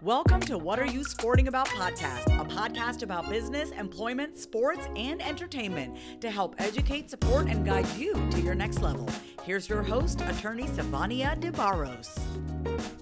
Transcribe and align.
Welcome 0.00 0.40
to 0.42 0.56
What 0.56 0.78
Are 0.78 0.86
You 0.86 1.04
Sporting 1.04 1.48
About 1.48 1.66
podcast, 1.68 2.26
a 2.40 2.44
podcast 2.44 3.02
about 3.02 3.28
business, 3.28 3.70
employment, 3.72 4.38
sports, 4.38 4.88
and 4.96 5.20
entertainment 5.20 5.98
to 6.20 6.30
help 6.30 6.54
educate, 6.58 7.10
support, 7.10 7.48
and 7.48 7.66
guide 7.66 7.86
you 7.96 8.14
to 8.30 8.40
your 8.40 8.54
next 8.54 8.80
level. 8.80 9.08
Here's 9.42 9.68
your 9.68 9.82
host, 9.82 10.20
attorney 10.22 10.64
Sivonnia 10.64 11.38
DeBarros. 11.40 12.97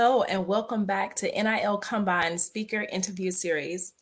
Hello, 0.00 0.22
and 0.22 0.46
welcome 0.46 0.84
back 0.84 1.16
to 1.16 1.26
NIL 1.26 1.76
Combine 1.78 2.38
Speaker 2.38 2.86
Interview 2.92 3.32
Series. 3.32 3.94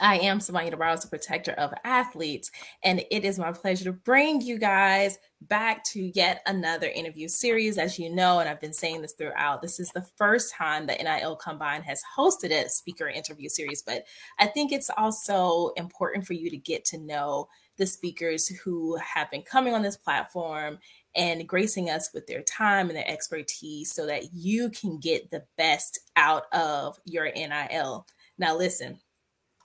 I 0.00 0.18
am 0.20 0.38
Sivonnia 0.38 0.72
DeBarros, 0.72 1.02
the 1.02 1.08
protector 1.08 1.50
of 1.50 1.74
athletes, 1.82 2.48
and 2.84 3.04
it 3.10 3.24
is 3.24 3.36
my 3.36 3.50
pleasure 3.50 3.82
to 3.86 3.92
bring 3.92 4.40
you 4.40 4.56
guys 4.56 5.18
back 5.40 5.82
to 5.86 6.00
yet 6.14 6.42
another 6.46 6.86
interview 6.86 7.26
series. 7.26 7.76
As 7.76 7.98
you 7.98 8.14
know, 8.14 8.38
and 8.38 8.48
I've 8.48 8.60
been 8.60 8.72
saying 8.72 9.02
this 9.02 9.14
throughout, 9.14 9.62
this 9.62 9.80
is 9.80 9.88
the 9.88 10.06
first 10.16 10.54
time 10.54 10.86
that 10.86 11.02
NIL 11.02 11.34
Combine 11.34 11.82
has 11.82 12.00
hosted 12.16 12.52
a 12.52 12.68
speaker 12.68 13.08
interview 13.08 13.48
series, 13.48 13.82
but 13.82 14.04
I 14.38 14.46
think 14.46 14.70
it's 14.70 14.90
also 14.96 15.72
important 15.76 16.24
for 16.24 16.34
you 16.34 16.50
to 16.50 16.56
get 16.56 16.84
to 16.84 16.98
know 16.98 17.48
the 17.78 17.86
speakers 17.86 18.46
who 18.62 18.96
have 18.96 19.28
been 19.30 19.42
coming 19.42 19.74
on 19.74 19.82
this 19.82 19.96
platform 19.96 20.78
and 21.14 21.48
gracing 21.48 21.90
us 21.90 22.10
with 22.14 22.26
their 22.26 22.42
time 22.42 22.88
and 22.88 22.96
their 22.96 23.08
expertise 23.08 23.92
so 23.92 24.06
that 24.06 24.32
you 24.32 24.70
can 24.70 24.98
get 24.98 25.30
the 25.30 25.44
best 25.56 25.98
out 26.16 26.44
of 26.52 26.98
your 27.04 27.30
NIL. 27.32 28.06
Now, 28.38 28.56
listen, 28.56 29.00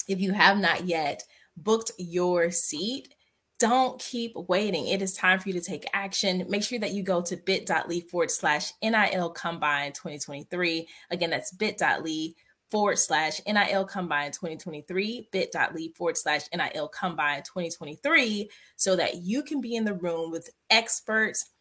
if 0.07 0.19
you 0.19 0.31
have 0.33 0.57
not 0.57 0.85
yet 0.85 1.23
booked 1.55 1.91
your 1.97 2.51
seat, 2.51 3.13
don't 3.59 3.99
keep 3.99 4.33
waiting. 4.35 4.87
It 4.87 5.01
is 5.01 5.13
time 5.13 5.39
for 5.39 5.49
you 5.49 5.53
to 5.53 5.61
take 5.61 5.85
action. 5.93 6.45
Make 6.49 6.63
sure 6.63 6.79
that 6.79 6.91
you 6.91 7.03
go 7.03 7.21
to 7.21 7.37
bit.ly 7.37 8.01
forward 8.11 8.31
slash 8.31 8.73
NIL 8.83 9.29
Combine 9.29 9.93
2023. 9.93 10.87
Again, 11.09 11.29
that's 11.29 11.51
bit.ly 11.51 12.33
forward 12.69 12.97
slash 12.97 13.39
NIL 13.47 13.85
Combine 13.85 14.31
2023, 14.31 15.29
bit.ly 15.31 15.89
forward 15.95 16.17
slash 16.17 16.41
NIL 16.53 16.87
Combine 16.87 17.43
2023, 17.43 18.49
so 18.75 18.95
that 18.95 19.17
you 19.17 19.43
can 19.43 19.61
be 19.61 19.75
in 19.75 19.85
the 19.85 19.93
room 19.93 20.31
with 20.31 20.49
experts, 20.69 21.51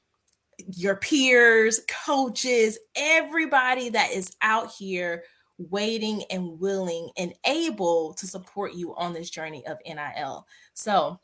your 0.76 0.96
peers, 0.96 1.80
coaches, 2.06 2.78
everybody 2.96 3.88
that 3.90 4.12
is 4.12 4.34
out 4.42 4.72
here 4.78 5.24
waiting 5.58 6.24
and 6.30 6.58
willing 6.58 7.10
and 7.16 7.32
able 7.46 8.14
to 8.14 8.26
support 8.26 8.74
you 8.74 8.94
on 8.96 9.12
this 9.12 9.30
journey 9.30 9.64
of 9.66 9.78
NIL. 9.86 10.46
So, 10.72 11.20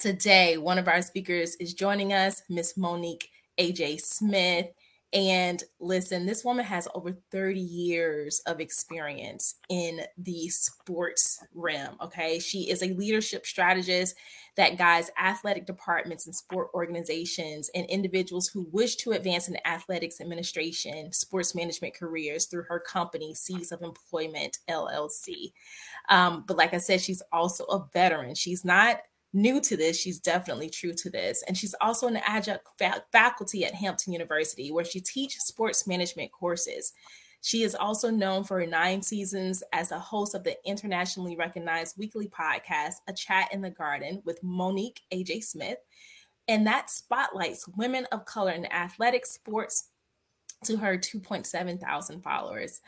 today, 0.00 0.58
one 0.58 0.78
of 0.78 0.88
our 0.88 1.02
speakers 1.02 1.56
is 1.56 1.74
joining 1.74 2.12
us, 2.12 2.42
Miss 2.48 2.76
Monique 2.76 3.30
AJ 3.58 4.00
Smith. 4.00 4.68
And 5.12 5.62
listen, 5.80 6.26
this 6.26 6.44
woman 6.44 6.66
has 6.66 6.86
over 6.94 7.16
30 7.32 7.58
years 7.58 8.42
of 8.46 8.60
experience 8.60 9.54
in 9.70 10.02
the 10.18 10.48
sports 10.48 11.42
realm. 11.54 11.96
Okay. 12.02 12.38
She 12.38 12.68
is 12.70 12.82
a 12.82 12.92
leadership 12.92 13.46
strategist 13.46 14.14
that 14.56 14.76
guides 14.76 15.10
athletic 15.18 15.64
departments 15.64 16.26
and 16.26 16.34
sport 16.34 16.68
organizations 16.74 17.70
and 17.74 17.86
individuals 17.86 18.48
who 18.48 18.68
wish 18.70 18.96
to 18.96 19.12
advance 19.12 19.48
in 19.48 19.56
athletics 19.64 20.20
administration, 20.20 21.12
sports 21.12 21.54
management 21.54 21.94
careers 21.94 22.46
through 22.46 22.64
her 22.64 22.80
company, 22.80 23.34
Seeds 23.34 23.72
of 23.72 23.82
Employment 23.82 24.58
LLC. 24.68 25.52
Um, 26.10 26.44
but 26.46 26.56
like 26.56 26.74
I 26.74 26.78
said, 26.78 27.00
she's 27.00 27.22
also 27.32 27.64
a 27.64 27.86
veteran. 27.94 28.34
She's 28.34 28.64
not 28.64 29.00
new 29.32 29.60
to 29.60 29.76
this, 29.76 29.98
she's 29.98 30.18
definitely 30.18 30.70
true 30.70 30.94
to 30.94 31.10
this. 31.10 31.42
And 31.46 31.56
she's 31.56 31.74
also 31.80 32.06
an 32.06 32.16
adjunct 32.16 32.64
fa- 32.78 33.04
faculty 33.12 33.64
at 33.64 33.74
Hampton 33.74 34.12
University, 34.12 34.70
where 34.70 34.84
she 34.84 35.00
teaches 35.00 35.44
sports 35.44 35.86
management 35.86 36.32
courses. 36.32 36.92
She 37.40 37.62
is 37.62 37.74
also 37.74 38.10
known 38.10 38.44
for 38.44 38.58
her 38.60 38.66
nine 38.66 39.02
seasons 39.02 39.62
as 39.72 39.92
a 39.92 39.98
host 39.98 40.34
of 40.34 40.44
the 40.44 40.56
internationally 40.64 41.36
recognized 41.36 41.96
weekly 41.96 42.28
podcast, 42.28 42.94
A 43.06 43.12
Chat 43.12 43.52
in 43.52 43.60
the 43.60 43.70
Garden 43.70 44.22
with 44.24 44.42
Monique 44.42 45.00
AJ 45.12 45.44
Smith. 45.44 45.78
And 46.48 46.66
that 46.66 46.90
spotlights 46.90 47.68
women 47.76 48.06
of 48.10 48.24
color 48.24 48.52
in 48.52 48.70
athletics, 48.72 49.30
sports 49.30 49.90
to 50.64 50.78
her 50.78 50.98
2.7 50.98 51.80
thousand 51.80 52.22
followers. 52.22 52.80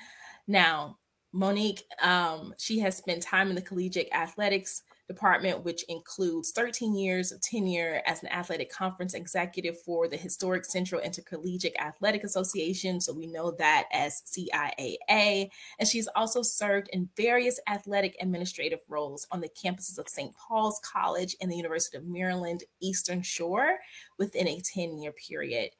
Now, 0.48 0.98
Monique, 1.32 1.84
um, 2.02 2.54
she 2.58 2.80
has 2.80 2.96
spent 2.96 3.22
time 3.22 3.50
in 3.50 3.54
the 3.54 3.62
collegiate 3.62 4.08
athletics 4.12 4.82
department, 5.10 5.64
which 5.64 5.84
includes 5.88 6.52
13 6.52 6.94
years 6.94 7.32
of 7.32 7.40
tenure 7.40 8.00
as 8.06 8.22
an 8.22 8.28
athletic 8.28 8.72
conference 8.72 9.12
executive 9.12 9.80
for 9.82 10.06
the 10.06 10.16
historic 10.16 10.64
Central 10.64 11.00
Intercollegiate 11.00 11.74
Athletic 11.80 12.22
Association. 12.22 13.00
So 13.00 13.12
we 13.12 13.26
know 13.26 13.50
that 13.58 13.88
as 13.92 14.22
CIAA. 14.22 15.48
And 15.78 15.88
she's 15.88 16.08
also 16.14 16.42
served 16.42 16.88
in 16.92 17.08
various 17.16 17.58
athletic 17.68 18.16
administrative 18.20 18.78
roles 18.88 19.26
on 19.32 19.40
the 19.40 19.48
campuses 19.48 19.98
of 19.98 20.08
St. 20.08 20.32
Paul's 20.36 20.80
College 20.84 21.34
and 21.40 21.50
the 21.50 21.56
University 21.56 21.96
of 21.96 22.06
Maryland 22.06 22.62
Eastern 22.80 23.22
Shore 23.22 23.78
within 24.16 24.46
a 24.46 24.60
10 24.60 24.98
year 24.98 25.12
period. 25.12 25.70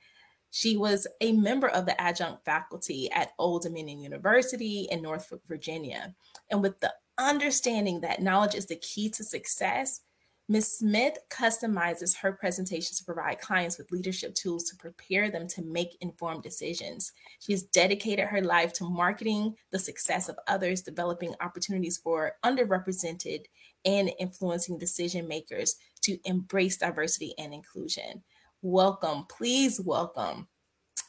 She 0.51 0.77
was 0.77 1.07
a 1.21 1.31
member 1.33 1.69
of 1.69 1.87
the 1.87 1.99
adjunct 2.01 2.45
faculty 2.45 3.09
at 3.13 3.31
Old 3.39 3.63
Dominion 3.63 4.01
University 4.01 4.89
in 4.91 5.01
Norfolk, 5.01 5.43
Virginia. 5.47 6.13
And 6.51 6.61
with 6.61 6.81
the 6.81 6.93
understanding 7.21 8.01
that 8.01 8.23
knowledge 8.23 8.55
is 8.55 8.67
the 8.67 8.77
key 8.77 9.11
to 9.11 9.23
success, 9.23 10.01
Ms. 10.49 10.79
Smith 10.79 11.17
customizes 11.31 12.17
her 12.17 12.33
presentations 12.33 12.99
to 12.99 13.05
provide 13.05 13.41
clients 13.41 13.79
with 13.79 13.93
leadership 13.93 14.35
tools 14.35 14.65
to 14.65 14.77
prepare 14.77 15.31
them 15.31 15.47
to 15.47 15.63
make 15.63 15.97
informed 16.01 16.43
decisions. 16.43 17.13
She 17.39 17.53
has 17.53 17.63
dedicated 17.63 18.27
her 18.27 18.41
life 18.41 18.73
to 18.73 18.85
marketing 18.85 19.55
the 19.71 19.79
success 19.79 20.29
of 20.29 20.37
others, 20.49 20.83
developing 20.83 21.37
opportunities 21.41 21.99
for 21.99 22.33
underrepresented 22.45 23.45
and 23.85 24.11
influencing 24.19 24.77
decision 24.77 25.29
makers 25.29 25.77
to 26.03 26.19
embrace 26.25 26.79
diversity 26.79 27.33
and 27.39 27.55
inclusion. 27.55 28.25
Welcome, 28.61 29.27
please 29.31 29.81
welcome 29.81 30.49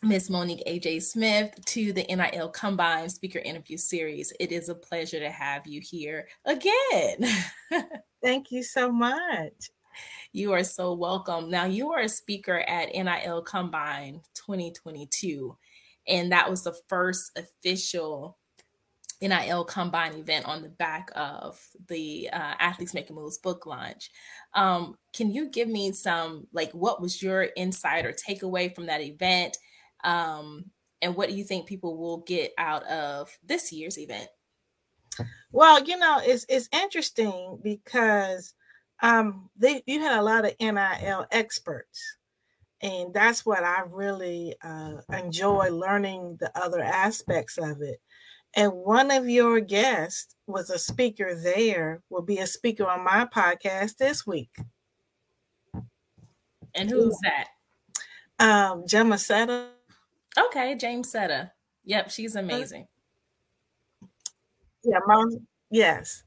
Miss 0.03 0.31
Monique 0.31 0.63
AJ 0.65 1.03
Smith 1.03 1.53
to 1.65 1.93
the 1.93 2.03
NIL 2.03 2.49
Combine 2.49 3.07
Speaker 3.07 3.37
Interview 3.37 3.77
Series. 3.77 4.33
It 4.39 4.51
is 4.51 4.67
a 4.67 4.73
pleasure 4.73 5.19
to 5.19 5.29
have 5.29 5.67
you 5.67 5.79
here 5.79 6.27
again. 6.43 7.23
Thank 8.23 8.51
you 8.51 8.63
so 8.63 8.91
much. 8.91 9.69
You 10.31 10.53
are 10.53 10.63
so 10.63 10.93
welcome. 10.93 11.51
Now, 11.51 11.65
you 11.65 11.91
are 11.91 11.99
a 11.99 12.09
speaker 12.09 12.61
at 12.61 12.95
NIL 12.95 13.43
Combine 13.43 14.21
2022, 14.33 15.55
and 16.07 16.31
that 16.31 16.49
was 16.49 16.63
the 16.63 16.75
first 16.89 17.37
official 17.37 18.39
NIL 19.21 19.65
Combine 19.65 20.13
event 20.13 20.47
on 20.47 20.63
the 20.63 20.69
back 20.69 21.11
of 21.13 21.59
the 21.89 22.27
uh, 22.33 22.55
Athletes 22.57 22.95
Making 22.95 23.17
Moves 23.17 23.37
book 23.37 23.67
launch. 23.67 24.09
Um, 24.55 24.97
can 25.13 25.31
you 25.31 25.51
give 25.51 25.67
me 25.67 25.91
some, 25.91 26.47
like, 26.53 26.71
what 26.71 27.03
was 27.03 27.21
your 27.21 27.49
insight 27.55 28.03
or 28.03 28.13
takeaway 28.13 28.73
from 28.73 28.87
that 28.87 29.01
event? 29.01 29.57
Um, 30.03 30.65
and 31.01 31.15
what 31.15 31.29
do 31.29 31.35
you 31.35 31.43
think 31.43 31.67
people 31.67 31.97
will 31.97 32.19
get 32.19 32.53
out 32.57 32.83
of 32.87 33.37
this 33.43 33.71
year's 33.71 33.97
event? 33.97 34.29
Well, 35.51 35.83
you 35.83 35.97
know, 35.97 36.19
it's 36.23 36.45
it's 36.47 36.69
interesting 36.71 37.59
because 37.61 38.53
um, 39.01 39.49
they 39.57 39.83
you 39.85 39.99
had 39.99 40.17
a 40.17 40.23
lot 40.23 40.45
of 40.45 40.55
NIL 40.59 41.25
experts, 41.31 42.17
and 42.81 43.13
that's 43.13 43.45
what 43.45 43.63
I 43.63 43.83
really 43.89 44.55
uh, 44.63 44.97
enjoy 45.11 45.69
learning 45.69 46.37
the 46.39 46.51
other 46.57 46.81
aspects 46.81 47.57
of 47.57 47.81
it. 47.81 47.99
And 48.53 48.71
one 48.73 49.11
of 49.11 49.29
your 49.29 49.61
guests 49.61 50.35
was 50.45 50.69
a 50.69 50.79
speaker 50.79 51.35
there, 51.35 52.01
will 52.09 52.21
be 52.21 52.39
a 52.39 52.47
speaker 52.47 52.85
on 52.85 53.03
my 53.03 53.25
podcast 53.25 53.97
this 53.97 54.27
week. 54.27 54.51
And 56.75 56.89
who's 56.89 57.17
that? 57.23 57.47
Um, 58.39 58.85
Gemma 58.87 59.15
Setta. 59.15 59.67
Okay, 60.37 60.75
James 60.75 61.11
Setta. 61.13 61.51
Yep, 61.85 62.11
she's 62.11 62.35
amazing. 62.35 62.87
Yeah, 64.83 64.99
mom. 65.07 65.47
Yes. 65.69 66.23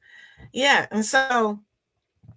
Yeah. 0.53 0.87
And 0.91 1.05
so 1.05 1.61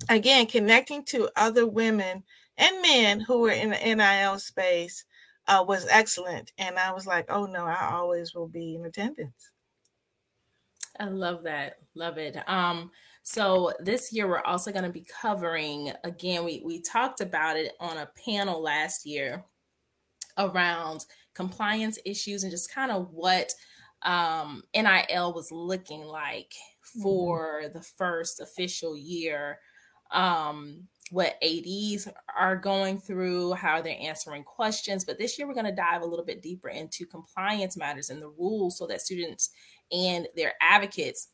again, 0.10 0.46
connecting 0.46 1.04
to 1.06 1.30
other 1.36 1.68
women 1.68 2.24
and 2.58 2.81
men 2.81 3.19
who 3.19 3.40
were 3.40 3.52
in 3.52 3.69
the 3.69 3.96
NIL 3.96 4.40
space 4.40 5.06
uh, 5.48 5.64
was 5.68 5.88
excellent. 5.90 6.52
And 6.58 6.78
I 6.78 6.92
was 6.92 7.06
like, 7.06 7.25
oh 7.30 7.46
no, 7.46 7.66
I 7.66 7.92
always 7.94 8.34
will 8.34 8.48
be 8.48 8.75
in 8.75 8.86
attendance. 8.86 9.52
I 11.00 11.06
love 11.06 11.44
that. 11.44 11.78
Love 11.96 12.18
it. 12.18 12.38
Um, 12.48 12.92
so 13.22 13.74
this 13.80 14.12
year 14.12 14.28
we're 14.28 14.42
also 14.42 14.72
going 14.72 14.86
to 14.86 14.90
be 14.90 15.06
covering 15.22 15.92
again, 16.04 16.44
we 16.44 16.62
we 16.66 16.81
talked 16.81 17.22
about 17.22 17.58
it 17.58 17.74
on 17.80 17.98
a 17.98 18.10
panel 18.25 18.62
last 18.62 19.06
year 19.06 19.44
around 20.38 21.06
compliance 21.38 22.00
issues 22.04 22.44
and 22.44 22.51
just 22.51 22.74
kind 22.74 22.92
of 22.92 23.12
what 23.12 23.54
um, 24.01 24.63
NIL 24.75 25.34
was 25.34 25.51
looking 25.51 26.04
like 26.04 26.51
mm-hmm. 26.51 27.01
for 27.01 27.62
mm-hmm. 27.63 27.78
the 27.78 27.84
first 27.84 28.42
official 28.42 28.98
year. 28.98 29.60
Um, 30.12 30.88
what 31.10 31.38
ADs 31.42 32.10
are 32.38 32.57
going 32.57 33.00
through, 33.00 33.54
how 33.54 33.81
they're 33.81 33.95
answering 34.00 34.44
questions. 34.44 35.06
But 35.06 35.18
this 35.18 35.38
year, 35.38 35.48
we're 35.48 35.54
going 35.54 35.66
to 35.66 35.72
dive 35.72 36.01
a 36.01 36.06
little 36.06 36.25
bit 36.25 36.42
deeper 36.42 36.68
into 36.68 37.06
compliance 37.06 37.78
matters 37.78 38.10
and 38.10 38.22
the 38.22 38.30
rules 38.30 38.78
so 38.78 38.88
that 38.88 39.01
students 39.01 39.51
and 39.92 40.28
their 40.36 40.54
advocates, 40.60 41.30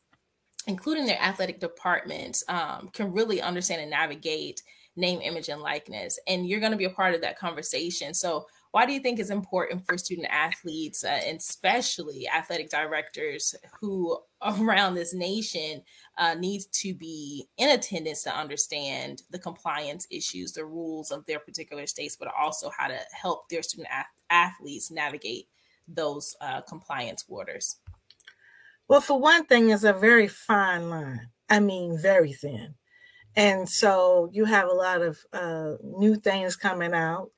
including 0.66 1.06
their 1.06 1.20
athletic 1.20 1.58
departments, 1.58 2.44
um, 2.48 2.88
can 2.92 3.12
really 3.12 3.42
understand 3.42 3.80
and 3.80 3.90
navigate 3.90 4.62
name, 4.96 5.20
image, 5.20 5.48
and 5.48 5.60
likeness. 5.60 6.18
And 6.28 6.46
you're 6.46 6.60
going 6.60 6.72
to 6.72 6.78
be 6.78 6.84
a 6.84 6.90
part 6.90 7.14
of 7.14 7.20
that 7.22 7.38
conversation. 7.38 8.14
So, 8.14 8.46
why 8.74 8.84
do 8.84 8.92
you 8.92 8.98
think 8.98 9.20
it's 9.20 9.30
important 9.30 9.86
for 9.86 9.96
student 9.96 10.26
athletes, 10.32 11.04
uh, 11.04 11.20
and 11.24 11.38
especially 11.38 12.26
athletic 12.26 12.70
directors 12.70 13.54
who 13.80 14.18
around 14.42 14.94
this 14.94 15.14
nation 15.14 15.80
uh, 16.18 16.34
needs 16.34 16.66
to 16.66 16.92
be 16.92 17.46
in 17.56 17.70
attendance 17.70 18.24
to 18.24 18.36
understand 18.36 19.22
the 19.30 19.38
compliance 19.38 20.08
issues, 20.10 20.50
the 20.50 20.64
rules 20.64 21.12
of 21.12 21.24
their 21.26 21.38
particular 21.38 21.86
states, 21.86 22.16
but 22.16 22.26
also 22.36 22.68
how 22.76 22.88
to 22.88 22.98
help 23.12 23.48
their 23.48 23.62
student 23.62 23.86
ath- 23.92 24.06
athletes 24.28 24.90
navigate 24.90 25.46
those 25.86 26.34
uh, 26.40 26.60
compliance 26.62 27.26
waters? 27.28 27.76
Well, 28.88 29.00
for 29.00 29.20
one 29.20 29.46
thing, 29.46 29.70
it's 29.70 29.84
a 29.84 29.92
very 29.92 30.26
fine 30.26 30.90
line. 30.90 31.28
I 31.48 31.60
mean, 31.60 31.96
very 31.96 32.32
thin. 32.32 32.74
And 33.36 33.68
so 33.68 34.30
you 34.32 34.46
have 34.46 34.68
a 34.68 34.74
lot 34.74 35.00
of 35.00 35.18
uh, 35.32 35.74
new 35.80 36.16
things 36.16 36.56
coming 36.56 36.92
out 36.92 37.30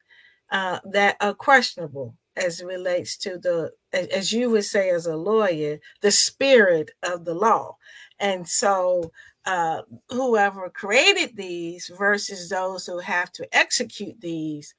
uh, 0.50 0.80
that 0.84 1.16
are 1.20 1.34
questionable 1.34 2.14
as 2.36 2.62
relates 2.62 3.16
to 3.16 3.38
the, 3.38 3.72
as 3.92 4.32
you 4.32 4.50
would 4.50 4.64
say 4.64 4.90
as 4.90 5.06
a 5.06 5.16
lawyer, 5.16 5.78
the 6.02 6.10
spirit 6.10 6.90
of 7.02 7.24
the 7.24 7.34
law. 7.34 7.76
And 8.18 8.46
so 8.46 9.10
uh, 9.46 9.82
whoever 10.10 10.68
created 10.70 11.36
these 11.36 11.90
versus 11.96 12.48
those 12.48 12.86
who 12.86 12.98
have 12.98 13.32
to 13.32 13.48
execute 13.56 14.20
these 14.20 14.74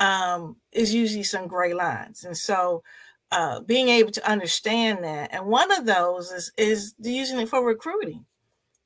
um, 0.00 0.56
is 0.72 0.94
usually 0.94 1.22
some 1.22 1.46
gray 1.46 1.74
lines. 1.74 2.24
And 2.24 2.36
so 2.36 2.82
uh, 3.30 3.60
being 3.60 3.88
able 3.88 4.12
to 4.12 4.30
understand 4.30 5.02
that, 5.04 5.32
and 5.32 5.46
one 5.46 5.72
of 5.72 5.86
those 5.86 6.30
is 6.30 6.52
is 6.58 6.94
using 7.00 7.40
it 7.40 7.48
for 7.48 7.64
recruiting. 7.64 8.26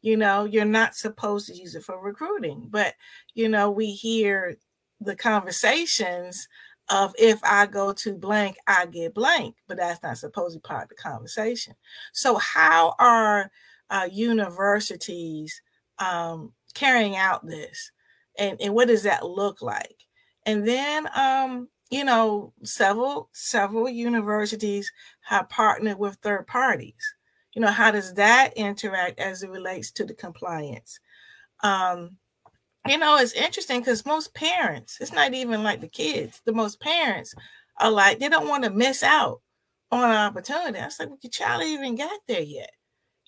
You 0.03 0.17
know, 0.17 0.45
you're 0.45 0.65
not 0.65 0.95
supposed 0.95 1.49
to 1.49 1.57
use 1.57 1.75
it 1.75 1.83
for 1.83 2.01
recruiting, 2.01 2.69
but 2.71 2.95
you 3.35 3.49
know, 3.49 3.71
we 3.71 3.91
hear 3.91 4.57
the 5.01 5.17
conversations 5.17 6.49
of 6.89 7.15
if 7.19 7.41
I 7.43 7.67
go 7.67 7.93
to 7.93 8.15
blank, 8.15 8.57
I 8.67 8.87
get 8.87 9.15
blank, 9.15 9.57
but 9.67 9.77
that's 9.77 10.03
not 10.03 10.19
supposed 10.19 10.55
to 10.55 10.61
part 10.61 10.85
of 10.85 10.89
the 10.91 10.95
conversation. 10.95 11.75
So, 12.13 12.37
how 12.37 12.95
are 12.99 13.51
uh, 13.91 14.09
universities 14.11 15.61
um, 15.99 16.53
carrying 16.75 17.17
out 17.17 17.47
this, 17.47 17.91
and, 18.39 18.61
and 18.61 18.75
what 18.75 18.89
does 18.89 19.03
that 19.03 19.27
look 19.27 19.63
like? 19.63 19.97
And 20.45 20.67
then, 20.67 21.09
um, 21.17 21.69
you 21.91 22.05
know, 22.05 22.53
several 22.63 23.31
several 23.33 23.89
universities 23.89 24.91
have 25.23 25.49
partnered 25.49 25.99
with 25.99 26.17
third 26.17 26.47
parties. 26.47 27.15
You 27.55 27.63
know, 27.63 27.71
how 27.71 27.91
does 27.91 28.15
that 28.15 28.53
interact 28.55 29.19
as 29.19 29.43
it 29.43 29.51
relates 29.51 29.91
to 29.93 30.05
the 30.05 30.15
compliance? 30.15 31.01
Um, 31.63 32.17
you 32.89 32.99
know, 32.99 33.17
it's 33.19 33.33
interesting 33.33 33.81
because 33.81 34.07
most 34.07 34.35
parents, 34.35 34.99
it's 35.01 35.13
not 35.13 35.35
even 35.35 35.63
like 35.63 35.81
the 35.81 35.89
kids, 35.89 36.41
the 36.45 36.53
most 36.53 36.81
parents 36.81 37.35
are 37.79 37.91
like, 37.91 38.19
they 38.19 38.29
don't 38.29 38.49
want 38.49 38.65
to 38.65 38.71
miss 38.71 39.03
out 39.03 39.41
on 39.91 40.11
an 40.11 40.17
opportunity. 40.17 40.79
I 40.79 40.87
was 40.87 40.99
like, 40.99 41.09
well, 41.09 41.19
your 41.23 41.31
child 41.31 41.63
even 41.63 41.97
got 41.97 42.21
there 42.27 42.41
yet, 42.41 42.71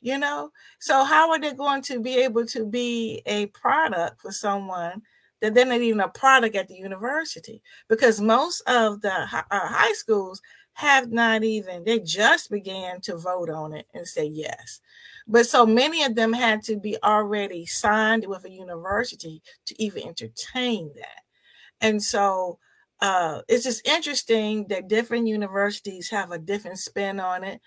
you 0.00 0.18
know? 0.18 0.50
So, 0.80 1.04
how 1.04 1.30
are 1.30 1.40
they 1.40 1.52
going 1.54 1.82
to 1.82 2.00
be 2.00 2.16
able 2.16 2.46
to 2.46 2.66
be 2.66 3.22
a 3.26 3.46
product 3.46 4.20
for 4.20 4.32
someone 4.32 5.02
that 5.40 5.54
they're 5.54 5.66
not 5.66 5.80
even 5.80 6.00
a 6.00 6.08
product 6.08 6.56
at 6.56 6.68
the 6.68 6.76
university? 6.76 7.62
Because 7.88 8.20
most 8.20 8.60
of 8.66 9.00
the 9.02 9.12
uh, 9.12 9.26
high 9.50 9.92
schools 9.92 10.40
have 10.74 11.10
not 11.10 11.42
even, 11.42 11.84
they 11.84 11.98
just 11.98 12.50
began 12.50 13.00
to 13.00 13.16
vote 13.16 13.50
on 13.50 13.72
it 13.72 13.86
and 13.94 14.06
say 14.06 14.24
yes. 14.24 14.80
But 15.28 15.46
so 15.46 15.66
many 15.66 16.02
of 16.04 16.14
them 16.14 16.32
had 16.32 16.62
to 16.64 16.76
be 16.76 16.96
already 17.04 17.66
signed 17.66 18.26
with 18.26 18.44
a 18.46 18.50
university 18.50 19.42
to 19.66 19.82
even 19.82 20.04
entertain 20.08 20.92
that. 20.96 21.22
And 21.80 22.02
so 22.02 22.58
uh, 23.00 23.42
it's 23.48 23.64
just 23.64 23.86
interesting 23.86 24.66
that 24.68 24.88
different 24.88 25.28
universities 25.28 26.10
have 26.10 26.32
a 26.32 26.38
different 26.38 26.78
spin 26.78 27.20
on 27.20 27.44
it. 27.44 27.60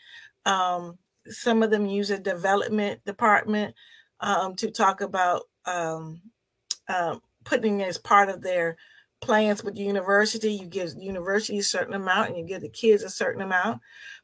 Um, 0.46 0.98
some 1.28 1.62
of 1.64 1.70
them 1.70 1.86
use 1.86 2.10
a 2.10 2.18
development 2.20 3.06
department 3.06 3.76
um, 4.20 4.56
to 4.56 4.72
talk 4.72 5.02
about 5.02 5.44
um, 5.66 6.22
uh, 6.90 7.18
putting 7.46 7.82
as 7.84 7.98
part 7.98 8.30
of 8.30 8.42
their 8.42 8.76
plans 9.22 9.64
with 9.64 9.76
the 9.76 9.84
university. 9.84 10.54
You 10.54 10.66
give 10.66 10.94
university 11.00 11.60
a 11.60 11.64
certain 11.64 11.94
amount 11.94 12.30
and 12.30 12.38
you 12.38 12.46
give 12.46 12.62
the 12.62 12.70
kids 12.70 13.04
a 13.04 13.10
certain 13.10 13.42
amount. 13.42 13.82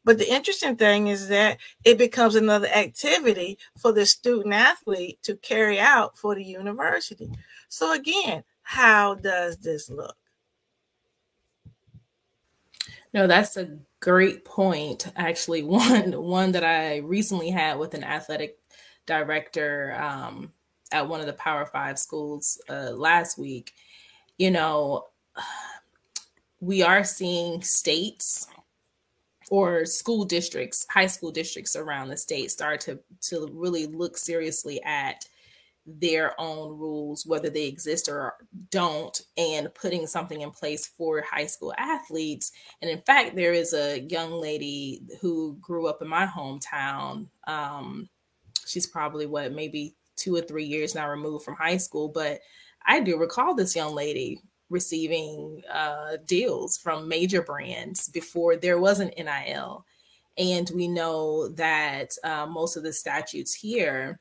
But 0.07 0.19
the 0.19 0.33
interesting 0.33 0.77
thing 0.77 1.07
is 1.07 1.27
that 1.27 1.57
it 1.83 1.97
becomes 1.97 2.35
another 2.35 2.67
activity 2.67 3.57
for 3.77 3.91
the 3.91 4.05
student 4.05 4.53
athlete 4.53 5.21
to 5.23 5.35
carry 5.35 5.81
out 5.81 6.17
for 6.17 6.33
the 6.33 6.45
university. 6.45 7.29
So, 7.67 7.91
again, 7.91 8.45
how 8.61 9.15
does 9.15 9.57
this 9.57 9.89
look? 9.89 10.15
No, 13.13 13.27
that's 13.27 13.57
a 13.57 13.79
great 13.99 14.45
point. 14.45 15.11
Actually, 15.17 15.63
one 15.63 16.13
one 16.13 16.53
that 16.53 16.63
I 16.63 16.99
recently 16.99 17.49
had 17.49 17.77
with 17.77 17.93
an 17.93 18.05
athletic 18.05 18.59
director 19.07 19.93
um, 19.99 20.53
at 20.93 21.09
one 21.09 21.19
of 21.19 21.25
the 21.25 21.33
Power 21.33 21.65
Five 21.65 21.99
schools 21.99 22.61
uh, 22.69 22.91
last 22.91 23.37
week. 23.37 23.73
You 24.37 24.51
know, 24.51 25.07
we 26.61 26.81
are 26.81 27.03
seeing 27.03 27.61
states 27.61 28.47
or 29.49 29.85
school 29.85 30.25
districts, 30.25 30.85
high 30.89 31.07
school 31.07 31.31
districts 31.31 31.75
around 31.75 32.09
the 32.09 32.17
state 32.17 32.51
start 32.51 32.81
to 32.81 32.99
to 33.29 33.49
really 33.53 33.85
look 33.85 34.17
seriously 34.17 34.81
at 34.83 35.25
their 35.87 36.39
own 36.39 36.77
rules, 36.77 37.25
whether 37.25 37.49
they 37.49 37.65
exist 37.65 38.09
or 38.09 38.33
don't, 38.69 39.21
and 39.37 39.73
putting 39.73 40.05
something 40.05 40.41
in 40.41 40.51
place 40.51 40.85
for 40.85 41.21
high 41.21 41.45
school 41.45 41.73
athletes. 41.77 42.51
And 42.81 42.91
in 42.91 42.99
fact, 43.01 43.35
there 43.35 43.53
is 43.53 43.73
a 43.73 44.01
young 44.01 44.33
lady 44.33 45.01
who 45.21 45.57
grew 45.61 45.87
up 45.87 46.01
in 46.01 46.09
my 46.09 46.25
hometown. 46.25 47.29
Um, 47.47 48.09
she's 48.65 48.85
probably 48.85 49.27
what, 49.27 49.53
maybe 49.53 49.95
two 50.17 50.35
or 50.35 50.41
three 50.41 50.65
years 50.65 50.93
now 50.93 51.09
removed 51.09 51.45
from 51.45 51.55
high 51.55 51.77
school, 51.77 52.09
but 52.09 52.41
I 52.85 52.99
do 52.99 53.17
recall 53.17 53.55
this 53.55 53.75
young 53.75 53.95
lady 53.95 54.41
receiving 54.69 55.61
uh, 55.71 56.17
deals 56.25 56.77
from 56.77 57.07
major 57.07 57.41
brands 57.41 58.09
before 58.09 58.55
there 58.55 58.79
was 58.79 58.99
an 58.99 59.11
NIL. 59.17 59.85
And 60.37 60.69
we 60.75 60.87
know 60.87 61.49
that 61.49 62.09
uh, 62.23 62.45
most 62.45 62.77
of 62.77 62.83
the 62.83 62.93
statutes 62.93 63.55
here, 63.55 64.19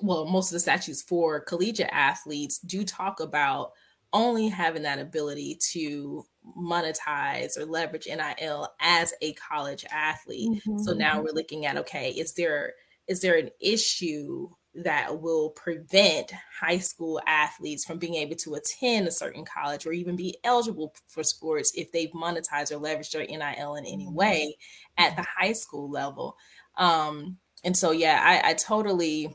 well, 0.00 0.26
most 0.26 0.50
of 0.50 0.54
the 0.54 0.60
statutes 0.60 1.02
for 1.02 1.40
collegiate 1.40 1.90
athletes 1.92 2.58
do 2.58 2.84
talk 2.84 3.20
about 3.20 3.72
only 4.12 4.48
having 4.48 4.82
that 4.82 5.00
ability 5.00 5.58
to 5.72 6.24
monetize 6.56 7.58
or 7.58 7.64
leverage 7.64 8.06
NIL 8.06 8.68
as 8.80 9.12
a 9.20 9.32
college 9.34 9.84
athlete. 9.90 10.50
Mm-hmm. 10.50 10.78
So 10.78 10.92
now 10.92 11.20
we're 11.20 11.32
looking 11.32 11.66
at 11.66 11.76
okay, 11.78 12.10
is 12.10 12.34
there 12.34 12.74
is 13.08 13.20
there 13.20 13.36
an 13.36 13.50
issue 13.60 14.48
that 14.76 15.20
will 15.20 15.50
prevent 15.50 16.32
high 16.60 16.78
school 16.78 17.20
athletes 17.26 17.84
from 17.84 17.98
being 17.98 18.14
able 18.14 18.34
to 18.36 18.54
attend 18.54 19.06
a 19.06 19.12
certain 19.12 19.44
college 19.44 19.86
or 19.86 19.92
even 19.92 20.16
be 20.16 20.36
eligible 20.44 20.94
for 21.06 21.22
sports 21.22 21.72
if 21.74 21.92
they've 21.92 22.10
monetized 22.10 22.72
or 22.72 22.80
leveraged 22.80 23.12
their 23.12 23.26
NIL 23.26 23.76
in 23.76 23.86
any 23.86 24.06
mm-hmm. 24.06 24.14
way 24.14 24.56
at 24.98 25.14
the 25.16 25.22
high 25.38 25.52
school 25.52 25.88
level. 25.88 26.36
Um, 26.76 27.38
and 27.62 27.76
so, 27.76 27.92
yeah, 27.92 28.20
I, 28.22 28.50
I 28.50 28.54
totally 28.54 29.34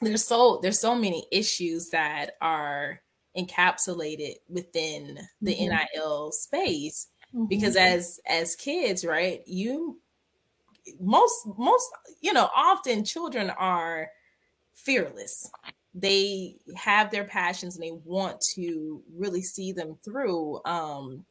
there's 0.00 0.24
so 0.24 0.60
there's 0.62 0.80
so 0.80 0.94
many 0.94 1.26
issues 1.32 1.90
that 1.90 2.32
are 2.40 3.00
encapsulated 3.36 4.34
within 4.48 5.18
the 5.40 5.54
mm-hmm. 5.54 5.76
NIL 5.94 6.32
space 6.32 7.08
mm-hmm. 7.34 7.46
because 7.46 7.76
as 7.76 8.20
as 8.28 8.54
kids, 8.56 9.04
right, 9.04 9.40
you 9.46 10.00
most 11.00 11.46
most 11.58 11.90
you 12.20 12.32
know 12.32 12.48
often 12.54 13.04
children 13.04 13.50
are 13.50 14.08
fearless. 14.84 15.50
They 15.94 16.56
have 16.76 17.10
their 17.10 17.24
passions 17.24 17.76
and 17.76 17.82
they 17.82 17.92
want 18.04 18.40
to 18.54 19.02
really 19.14 19.42
see 19.42 19.72
them 19.72 19.96
through. 20.04 20.60
Um, 20.64 21.24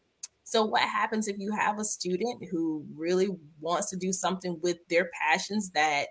so, 0.43 0.65
what 0.65 0.81
happens 0.81 1.27
if 1.27 1.37
you 1.39 1.51
have 1.51 1.79
a 1.79 1.85
student 1.85 2.45
who 2.49 2.85
really 2.95 3.29
wants 3.59 3.89
to 3.89 3.97
do 3.97 4.13
something 4.13 4.59
with 4.61 4.77
their 4.89 5.09
passions 5.21 5.71
that 5.71 6.07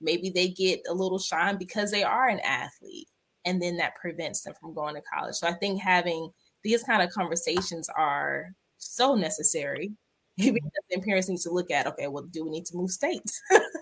maybe 0.00 0.30
they 0.30 0.48
get 0.48 0.80
a 0.88 0.94
little 0.94 1.18
shine 1.18 1.58
because 1.58 1.90
they 1.90 2.02
are 2.02 2.28
an 2.28 2.40
athlete, 2.40 3.08
and 3.44 3.60
then 3.60 3.76
that 3.76 3.94
prevents 3.96 4.42
them 4.42 4.54
from 4.60 4.74
going 4.74 4.94
to 4.94 5.02
college? 5.02 5.34
So, 5.36 5.46
I 5.46 5.52
think 5.52 5.80
having 5.80 6.30
these 6.62 6.82
kind 6.82 7.02
of 7.02 7.10
conversations 7.10 7.88
are 7.96 8.54
so 8.78 9.14
necessary 9.14 9.92
because 10.36 10.62
parents 11.04 11.28
need 11.28 11.40
to 11.40 11.50
look 11.50 11.70
at 11.70 11.86
okay 11.86 12.08
well 12.08 12.24
do 12.24 12.44
we 12.44 12.50
need 12.50 12.64
to 12.66 12.76
move 12.76 12.90
states 12.90 13.40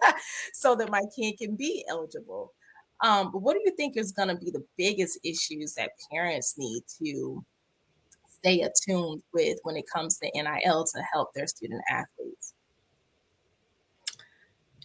so 0.52 0.74
that 0.74 0.90
my 0.90 1.02
kid 1.16 1.34
can 1.38 1.56
be 1.56 1.84
eligible 1.88 2.52
um, 3.02 3.32
but 3.32 3.42
what 3.42 3.54
do 3.54 3.62
you 3.64 3.74
think 3.76 3.96
is 3.96 4.12
going 4.12 4.28
to 4.28 4.36
be 4.36 4.50
the 4.50 4.64
biggest 4.76 5.18
issues 5.24 5.74
that 5.74 5.90
parents 6.10 6.54
need 6.56 6.82
to 7.02 7.44
stay 8.26 8.62
attuned 8.62 9.22
with 9.34 9.58
when 9.64 9.76
it 9.76 9.84
comes 9.92 10.18
to 10.18 10.30
NIL 10.34 10.84
to 10.84 11.02
help 11.12 11.34
their 11.34 11.46
student 11.46 11.82
athletes? 11.90 12.54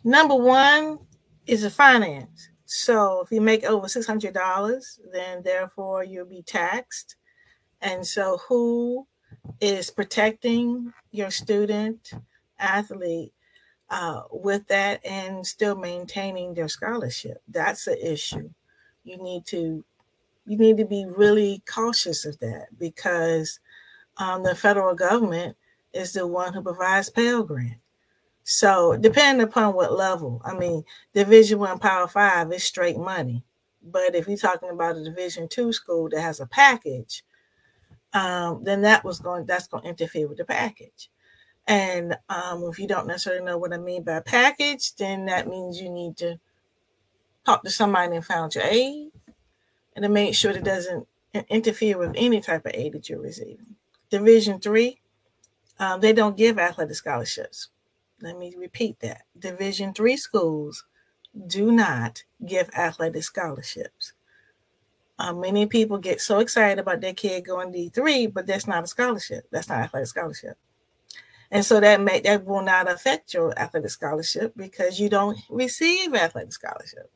Number 0.03 0.35
one 0.35 0.99
is 1.45 1.61
the 1.61 1.69
finance. 1.69 2.49
So 2.65 3.21
if 3.21 3.31
you 3.31 3.39
make 3.39 3.63
over 3.63 3.87
six 3.87 4.05
hundred 4.05 4.33
dollars, 4.33 4.99
then 5.13 5.41
therefore 5.43 6.03
you'll 6.03 6.25
be 6.25 6.41
taxed. 6.41 7.15
And 7.81 8.05
so, 8.05 8.39
who 8.47 9.07
is 9.61 9.91
protecting 9.91 10.91
your 11.11 11.29
student 11.29 12.11
athlete 12.59 13.33
uh, 13.89 14.23
with 14.31 14.67
that 14.67 15.05
and 15.05 15.45
still 15.45 15.75
maintaining 15.75 16.53
their 16.53 16.67
scholarship. 16.67 17.41
That's 17.47 17.85
the 17.85 18.11
issue. 18.11 18.49
You 19.03 19.17
need 19.17 19.45
to 19.47 19.83
you 20.45 20.57
need 20.57 20.77
to 20.77 20.85
be 20.85 21.05
really 21.05 21.61
cautious 21.69 22.25
of 22.25 22.39
that 22.39 22.67
because 22.79 23.59
um, 24.17 24.43
the 24.43 24.55
federal 24.55 24.95
government 24.95 25.57
is 25.93 26.13
the 26.13 26.25
one 26.25 26.53
who 26.53 26.61
provides 26.61 27.09
Pell 27.09 27.43
Grant. 27.43 27.77
So 28.43 28.95
depending 28.97 29.45
upon 29.45 29.73
what 29.73 29.91
level, 29.91 30.41
I 30.45 30.53
mean, 30.53 30.83
Division 31.13 31.59
One 31.59 31.79
Power 31.79 32.07
Five 32.07 32.51
is 32.53 32.63
straight 32.63 32.97
money, 32.97 33.43
but 33.83 34.15
if 34.15 34.25
you're 34.27 34.37
talking 34.37 34.69
about 34.69 34.95
a 34.95 35.03
Division 35.03 35.49
Two 35.49 35.73
school 35.73 36.07
that 36.09 36.21
has 36.21 36.39
a 36.39 36.47
package, 36.47 37.23
um, 38.13 38.63
then 38.63 38.81
that 38.83 39.03
was 39.03 39.19
going 39.19 39.45
that's 39.45 39.67
going 39.67 39.83
to 39.83 39.89
interfere 39.89 40.29
with 40.29 40.37
the 40.37 40.45
package. 40.45 41.09
And 41.67 42.15
um, 42.29 42.63
if 42.63 42.79
you 42.79 42.87
don't 42.87 43.07
necessarily 43.07 43.43
know 43.43 43.57
what 43.57 43.73
I 43.73 43.77
mean 43.77 44.03
by 44.03 44.21
package, 44.21 44.95
then 44.95 45.25
that 45.25 45.47
means 45.47 45.81
you 45.81 45.89
need 45.89 46.15
to 46.17 46.39
talk 47.45 47.63
to 47.63 47.69
somebody 47.69 48.15
and 48.15 48.25
found 48.25 48.55
your 48.55 48.63
aid 48.63 49.11
and 49.95 50.03
to 50.03 50.09
make 50.09 50.33
sure 50.33 50.51
it 50.51 50.63
doesn't 50.63 51.07
interfere 51.49 51.97
with 51.97 52.13
any 52.15 52.39
type 52.39 52.65
of 52.65 52.71
aid 52.73 52.93
that 52.93 53.09
you're 53.09 53.19
receiving. 53.19 53.75
Division 54.09 54.59
three, 54.59 54.99
um, 55.77 55.99
they 55.99 56.13
don't 56.13 56.37
give 56.37 56.57
athletic 56.57 56.95
scholarships. 56.95 57.67
Let 58.21 58.37
me 58.37 58.53
repeat 58.57 59.01
that. 59.01 59.23
Division 59.37 59.93
three 59.93 60.15
schools 60.15 60.85
do 61.47 61.71
not 61.71 62.23
give 62.45 62.69
athletic 62.75 63.23
scholarships. 63.23 64.13
Uh, 65.19 65.33
many 65.33 65.65
people 65.65 65.97
get 65.97 66.21
so 66.21 66.39
excited 66.39 66.79
about 66.79 67.01
their 67.01 67.13
kid 67.13 67.45
going 67.45 67.73
D3, 67.73 68.33
but 68.33 68.47
that's 68.47 68.67
not 68.67 68.85
a 68.85 68.87
scholarship. 68.87 69.47
That's 69.51 69.67
not 69.67 69.79
athletic 69.79 70.07
scholarship 70.07 70.57
and 71.51 71.65
so 71.65 71.79
that 71.79 72.01
may 72.01 72.19
that 72.21 72.45
will 72.45 72.61
not 72.61 72.89
affect 72.89 73.33
your 73.33 73.57
athletic 73.57 73.89
scholarship 73.89 74.53
because 74.55 74.99
you 74.99 75.09
don't 75.09 75.37
receive 75.49 76.13
athletic 76.13 76.53
scholarship. 76.53 77.11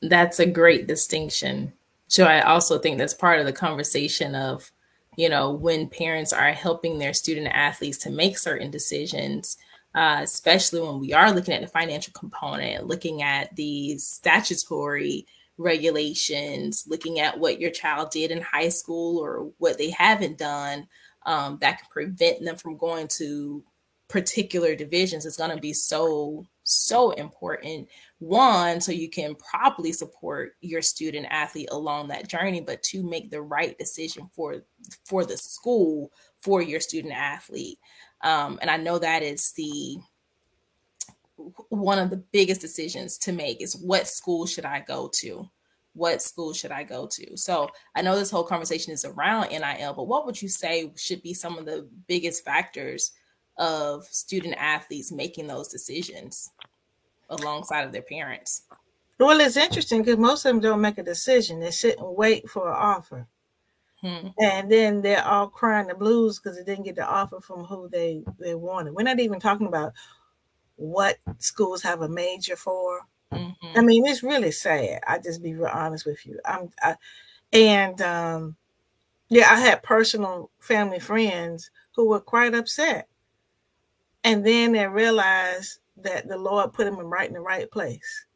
That's 0.00 0.40
a 0.40 0.46
great 0.46 0.86
distinction. 0.86 1.72
So 2.08 2.24
i 2.26 2.42
also 2.42 2.78
think 2.78 2.98
that's 2.98 3.14
part 3.14 3.40
of 3.40 3.46
the 3.46 3.52
conversation 3.54 4.34
of 4.34 4.70
you 5.16 5.28
know 5.28 5.50
when 5.50 5.88
parents 5.88 6.32
are 6.32 6.52
helping 6.52 6.98
their 6.98 7.14
student 7.14 7.48
athletes 7.48 7.98
to 7.98 8.10
make 8.10 8.38
certain 8.38 8.70
decisions 8.70 9.56
uh, 9.94 10.20
especially 10.22 10.80
when 10.80 10.98
we 10.98 11.12
are 11.12 11.32
looking 11.32 11.52
at 11.52 11.60
the 11.60 11.66
financial 11.66 12.12
component 12.12 12.86
looking 12.86 13.22
at 13.22 13.54
the 13.56 13.96
statutory 13.98 15.26
regulations 15.58 16.84
looking 16.88 17.18
at 17.18 17.38
what 17.38 17.60
your 17.60 17.70
child 17.70 18.10
did 18.10 18.30
in 18.30 18.40
high 18.40 18.68
school 18.68 19.18
or 19.18 19.50
what 19.58 19.78
they 19.78 19.90
haven't 19.90 20.38
done 20.38 20.86
um, 21.26 21.58
that 21.60 21.78
can 21.78 21.88
prevent 21.90 22.44
them 22.44 22.56
from 22.56 22.76
going 22.76 23.08
to 23.08 23.64
particular 24.08 24.74
divisions 24.74 25.24
is 25.24 25.36
going 25.36 25.50
to 25.50 25.60
be 25.60 25.72
so 25.72 26.46
so 26.64 27.10
important. 27.12 27.88
One 28.18 28.80
so 28.80 28.92
you 28.92 29.08
can 29.08 29.34
properly 29.34 29.92
support 29.92 30.52
your 30.60 30.82
student 30.82 31.26
athlete 31.30 31.68
along 31.72 32.08
that 32.08 32.28
journey 32.28 32.60
but 32.60 32.82
to 32.84 33.02
make 33.02 33.30
the 33.30 33.42
right 33.42 33.76
decision 33.78 34.28
for 34.34 34.62
for 35.06 35.24
the 35.24 35.36
school 35.36 36.12
for 36.38 36.62
your 36.62 36.80
student 36.80 37.14
athlete. 37.14 37.78
Um, 38.22 38.58
and 38.60 38.70
i 38.70 38.76
know 38.76 38.98
that 38.98 39.22
is 39.22 39.52
the 39.52 39.98
one 41.70 41.98
of 41.98 42.10
the 42.10 42.22
biggest 42.32 42.60
decisions 42.60 43.18
to 43.18 43.32
make 43.32 43.60
is 43.60 43.76
what 43.76 44.06
school 44.06 44.46
should 44.46 44.64
i 44.64 44.80
go 44.80 45.10
to 45.12 45.48
what 45.94 46.22
school 46.22 46.52
should 46.52 46.70
I 46.70 46.84
go 46.84 47.06
to? 47.06 47.36
So 47.36 47.68
I 47.94 48.02
know 48.02 48.16
this 48.16 48.30
whole 48.30 48.44
conversation 48.44 48.92
is 48.92 49.04
around 49.04 49.50
NIL, 49.50 49.94
but 49.94 50.08
what 50.08 50.26
would 50.26 50.40
you 50.40 50.48
say 50.48 50.92
should 50.96 51.22
be 51.22 51.34
some 51.34 51.58
of 51.58 51.66
the 51.66 51.88
biggest 52.06 52.44
factors 52.44 53.12
of 53.58 54.04
student 54.04 54.54
athletes 54.58 55.12
making 55.12 55.46
those 55.46 55.68
decisions 55.68 56.50
alongside 57.28 57.82
of 57.82 57.92
their 57.92 58.02
parents? 58.02 58.62
Well, 59.18 59.40
it's 59.40 59.56
interesting 59.56 60.02
because 60.02 60.18
most 60.18 60.44
of 60.44 60.50
them 60.50 60.60
don't 60.60 60.80
make 60.80 60.98
a 60.98 61.02
decision. 61.02 61.60
They 61.60 61.70
sit 61.70 61.98
and 61.98 62.16
wait 62.16 62.48
for 62.48 62.68
an 62.68 62.76
offer. 62.76 63.26
Hmm. 64.00 64.28
And 64.40 64.70
then 64.70 65.00
they're 65.00 65.24
all 65.24 65.46
crying 65.46 65.86
the 65.86 65.94
blues 65.94 66.40
because 66.40 66.58
they 66.58 66.64
didn't 66.64 66.86
get 66.86 66.96
the 66.96 67.06
offer 67.06 67.40
from 67.40 67.64
who 67.64 67.88
they, 67.88 68.24
they 68.40 68.56
wanted. 68.56 68.94
We're 68.94 69.04
not 69.04 69.20
even 69.20 69.38
talking 69.38 69.68
about 69.68 69.92
what 70.74 71.18
schools 71.38 71.82
have 71.82 72.00
a 72.00 72.08
major 72.08 72.56
for 72.56 73.02
Mm-hmm. 73.32 73.78
I 73.78 73.80
mean, 73.82 74.06
it's 74.06 74.22
really 74.22 74.52
sad. 74.52 75.00
I 75.06 75.18
just 75.18 75.42
be 75.42 75.54
real 75.54 75.70
honest 75.72 76.06
with 76.06 76.24
you. 76.26 76.38
I'm, 76.44 76.70
I, 76.80 76.96
and 77.52 78.00
um, 78.02 78.56
yeah, 79.28 79.48
I 79.50 79.56
had 79.60 79.82
personal 79.82 80.50
family 80.60 80.98
friends 80.98 81.70
who 81.94 82.08
were 82.08 82.20
quite 82.20 82.54
upset, 82.54 83.08
and 84.24 84.44
then 84.44 84.72
they 84.72 84.86
realized 84.86 85.78
that 85.98 86.28
the 86.28 86.36
Lord 86.36 86.72
put 86.72 86.84
them 86.84 86.98
in 86.98 87.06
right 87.06 87.28
in 87.28 87.34
the 87.34 87.40
right 87.40 87.70
place. 87.70 88.26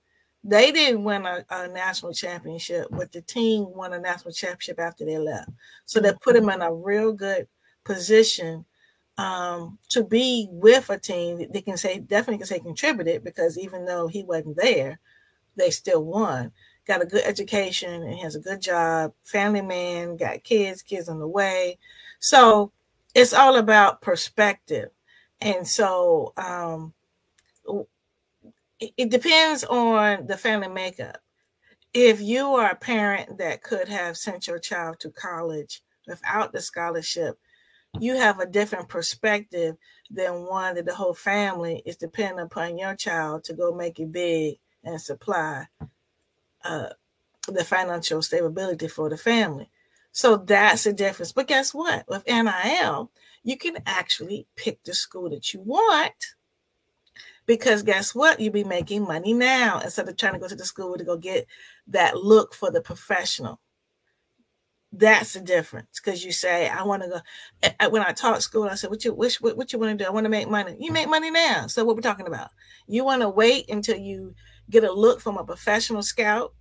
They 0.44 0.70
didn't 0.70 1.04
win 1.04 1.26
a, 1.26 1.44
a 1.50 1.68
national 1.68 2.12
championship, 2.12 2.86
but 2.92 3.10
the 3.10 3.22
team 3.22 3.66
won 3.74 3.92
a 3.92 3.98
national 3.98 4.32
championship 4.32 4.78
after 4.78 5.04
they 5.04 5.18
left. 5.18 5.50
So 5.86 6.00
they 6.00 6.12
put 6.20 6.34
them 6.34 6.48
in 6.50 6.62
a 6.62 6.72
real 6.72 7.12
good 7.12 7.48
position 7.84 8.64
um, 9.18 9.78
to 9.88 10.04
be 10.04 10.48
with 10.50 10.90
a 10.90 10.98
team, 10.98 11.46
they 11.50 11.62
can 11.62 11.76
say 11.76 11.98
definitely 11.98 12.38
can 12.38 12.46
say 12.46 12.58
contributed 12.58 13.24
because 13.24 13.58
even 13.58 13.84
though 13.84 14.08
he 14.08 14.22
wasn't 14.22 14.56
there, 14.56 15.00
they 15.56 15.70
still 15.70 16.04
won. 16.04 16.52
Got 16.86 17.02
a 17.02 17.06
good 17.06 17.24
education 17.24 18.02
and 18.02 18.18
has 18.20 18.36
a 18.36 18.40
good 18.40 18.60
job, 18.60 19.12
family 19.24 19.62
man, 19.62 20.16
got 20.16 20.44
kids, 20.44 20.82
kids 20.82 21.08
on 21.08 21.18
the 21.18 21.26
way. 21.26 21.78
So 22.20 22.72
it's 23.14 23.32
all 23.32 23.56
about 23.56 24.02
perspective. 24.02 24.90
And 25.40 25.66
so 25.66 26.32
um, 26.36 26.92
it, 28.80 28.92
it 28.96 29.10
depends 29.10 29.64
on 29.64 30.26
the 30.26 30.36
family 30.36 30.68
makeup. 30.68 31.18
If 31.94 32.20
you 32.20 32.48
are 32.54 32.70
a 32.70 32.76
parent 32.76 33.38
that 33.38 33.62
could 33.62 33.88
have 33.88 34.16
sent 34.16 34.46
your 34.46 34.58
child 34.58 35.00
to 35.00 35.10
college 35.10 35.82
without 36.06 36.52
the 36.52 36.60
scholarship, 36.60 37.38
you 38.00 38.16
have 38.16 38.40
a 38.40 38.46
different 38.46 38.88
perspective 38.88 39.76
than 40.10 40.46
one 40.46 40.74
that 40.74 40.86
the 40.86 40.94
whole 40.94 41.14
family 41.14 41.82
is 41.84 41.96
dependent 41.96 42.46
upon 42.46 42.78
your 42.78 42.94
child 42.94 43.44
to 43.44 43.54
go 43.54 43.74
make 43.74 43.98
it 43.98 44.12
big 44.12 44.56
and 44.84 45.00
supply 45.00 45.66
uh, 46.64 46.88
the 47.48 47.64
financial 47.64 48.22
stability 48.22 48.88
for 48.88 49.08
the 49.08 49.16
family. 49.16 49.70
So 50.12 50.36
that's 50.36 50.84
the 50.84 50.92
difference. 50.92 51.32
But 51.32 51.46
guess 51.46 51.74
what? 51.74 52.04
With 52.08 52.26
NIL, 52.26 53.10
you 53.44 53.56
can 53.56 53.76
actually 53.86 54.46
pick 54.56 54.82
the 54.82 54.94
school 54.94 55.30
that 55.30 55.52
you 55.52 55.60
want 55.60 56.34
because 57.46 57.82
guess 57.82 58.14
what? 58.14 58.40
You'll 58.40 58.52
be 58.52 58.64
making 58.64 59.02
money 59.02 59.32
now 59.32 59.80
instead 59.80 60.08
of 60.08 60.16
trying 60.16 60.32
to 60.34 60.38
go 60.38 60.48
to 60.48 60.56
the 60.56 60.64
school 60.64 60.96
to 60.96 61.04
go 61.04 61.16
get 61.16 61.46
that 61.88 62.16
look 62.16 62.54
for 62.54 62.70
the 62.70 62.80
professional. 62.80 63.60
That's 64.92 65.34
the 65.34 65.40
difference 65.40 66.00
because 66.02 66.24
you 66.24 66.32
say, 66.32 66.68
I 66.68 66.82
want 66.84 67.02
to 67.02 67.08
go. 67.08 67.88
When 67.90 68.02
I 68.02 68.12
taught 68.12 68.42
school, 68.42 68.64
I 68.64 68.76
said, 68.76 68.90
What 68.90 69.04
you 69.04 69.12
wish, 69.12 69.40
what, 69.40 69.56
what 69.56 69.72
you 69.72 69.78
want 69.78 69.98
to 69.98 70.04
do? 70.04 70.08
I 70.08 70.12
want 70.12 70.24
to 70.24 70.30
make 70.30 70.48
money. 70.48 70.76
You 70.78 70.92
make 70.92 71.08
money 71.08 71.30
now. 71.30 71.66
So, 71.66 71.84
what 71.84 71.96
we're 71.96 72.02
talking 72.02 72.26
about, 72.26 72.50
you 72.86 73.04
want 73.04 73.22
to 73.22 73.28
wait 73.28 73.68
until 73.68 73.96
you 73.96 74.34
get 74.70 74.84
a 74.84 74.92
look 74.92 75.20
from 75.20 75.36
a 75.36 75.44
professional 75.44 76.02
scout 76.02 76.54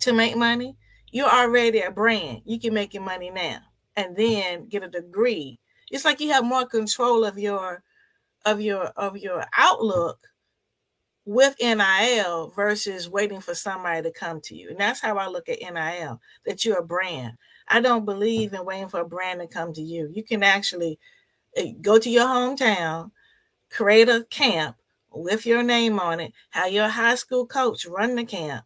to 0.00 0.12
make 0.12 0.36
money. 0.36 0.76
You're 1.12 1.28
already 1.28 1.80
a 1.80 1.90
brand. 1.90 2.42
You 2.44 2.58
can 2.58 2.74
make 2.74 2.92
your 2.92 3.04
money 3.04 3.30
now 3.30 3.60
and 3.96 4.16
then 4.16 4.68
get 4.68 4.82
a 4.82 4.88
degree. 4.88 5.60
It's 5.90 6.04
like 6.04 6.20
you 6.20 6.32
have 6.32 6.44
more 6.44 6.66
control 6.66 7.24
of 7.24 7.38
your 7.38 7.82
of 8.44 8.60
your 8.60 8.86
of 8.96 9.16
your 9.16 9.44
outlook 9.56 10.18
with 11.26 11.56
NIL 11.60 12.52
versus 12.54 13.08
waiting 13.08 13.40
for 13.40 13.54
somebody 13.54 14.02
to 14.02 14.10
come 14.10 14.40
to 14.42 14.54
you. 14.54 14.70
And 14.70 14.78
that's 14.78 15.00
how 15.00 15.16
I 15.16 15.26
look 15.26 15.48
at 15.48 15.60
NIL, 15.60 16.20
that 16.44 16.64
you're 16.64 16.78
a 16.78 16.84
brand. 16.84 17.34
I 17.68 17.80
don't 17.80 18.04
believe 18.04 18.52
in 18.52 18.64
waiting 18.64 18.88
for 18.88 19.00
a 19.00 19.08
brand 19.08 19.40
to 19.40 19.46
come 19.46 19.72
to 19.72 19.82
you. 19.82 20.10
You 20.12 20.22
can 20.22 20.42
actually 20.42 20.98
eh, 21.56 21.72
go 21.80 21.98
to 21.98 22.10
your 22.10 22.26
hometown, 22.26 23.10
create 23.70 24.08
a 24.08 24.26
camp 24.28 24.76
with 25.10 25.46
your 25.46 25.62
name 25.62 25.98
on 25.98 26.20
it, 26.20 26.32
have 26.50 26.72
your 26.72 26.88
high 26.88 27.14
school 27.14 27.46
coach 27.46 27.86
run 27.86 28.16
the 28.16 28.24
camp. 28.24 28.64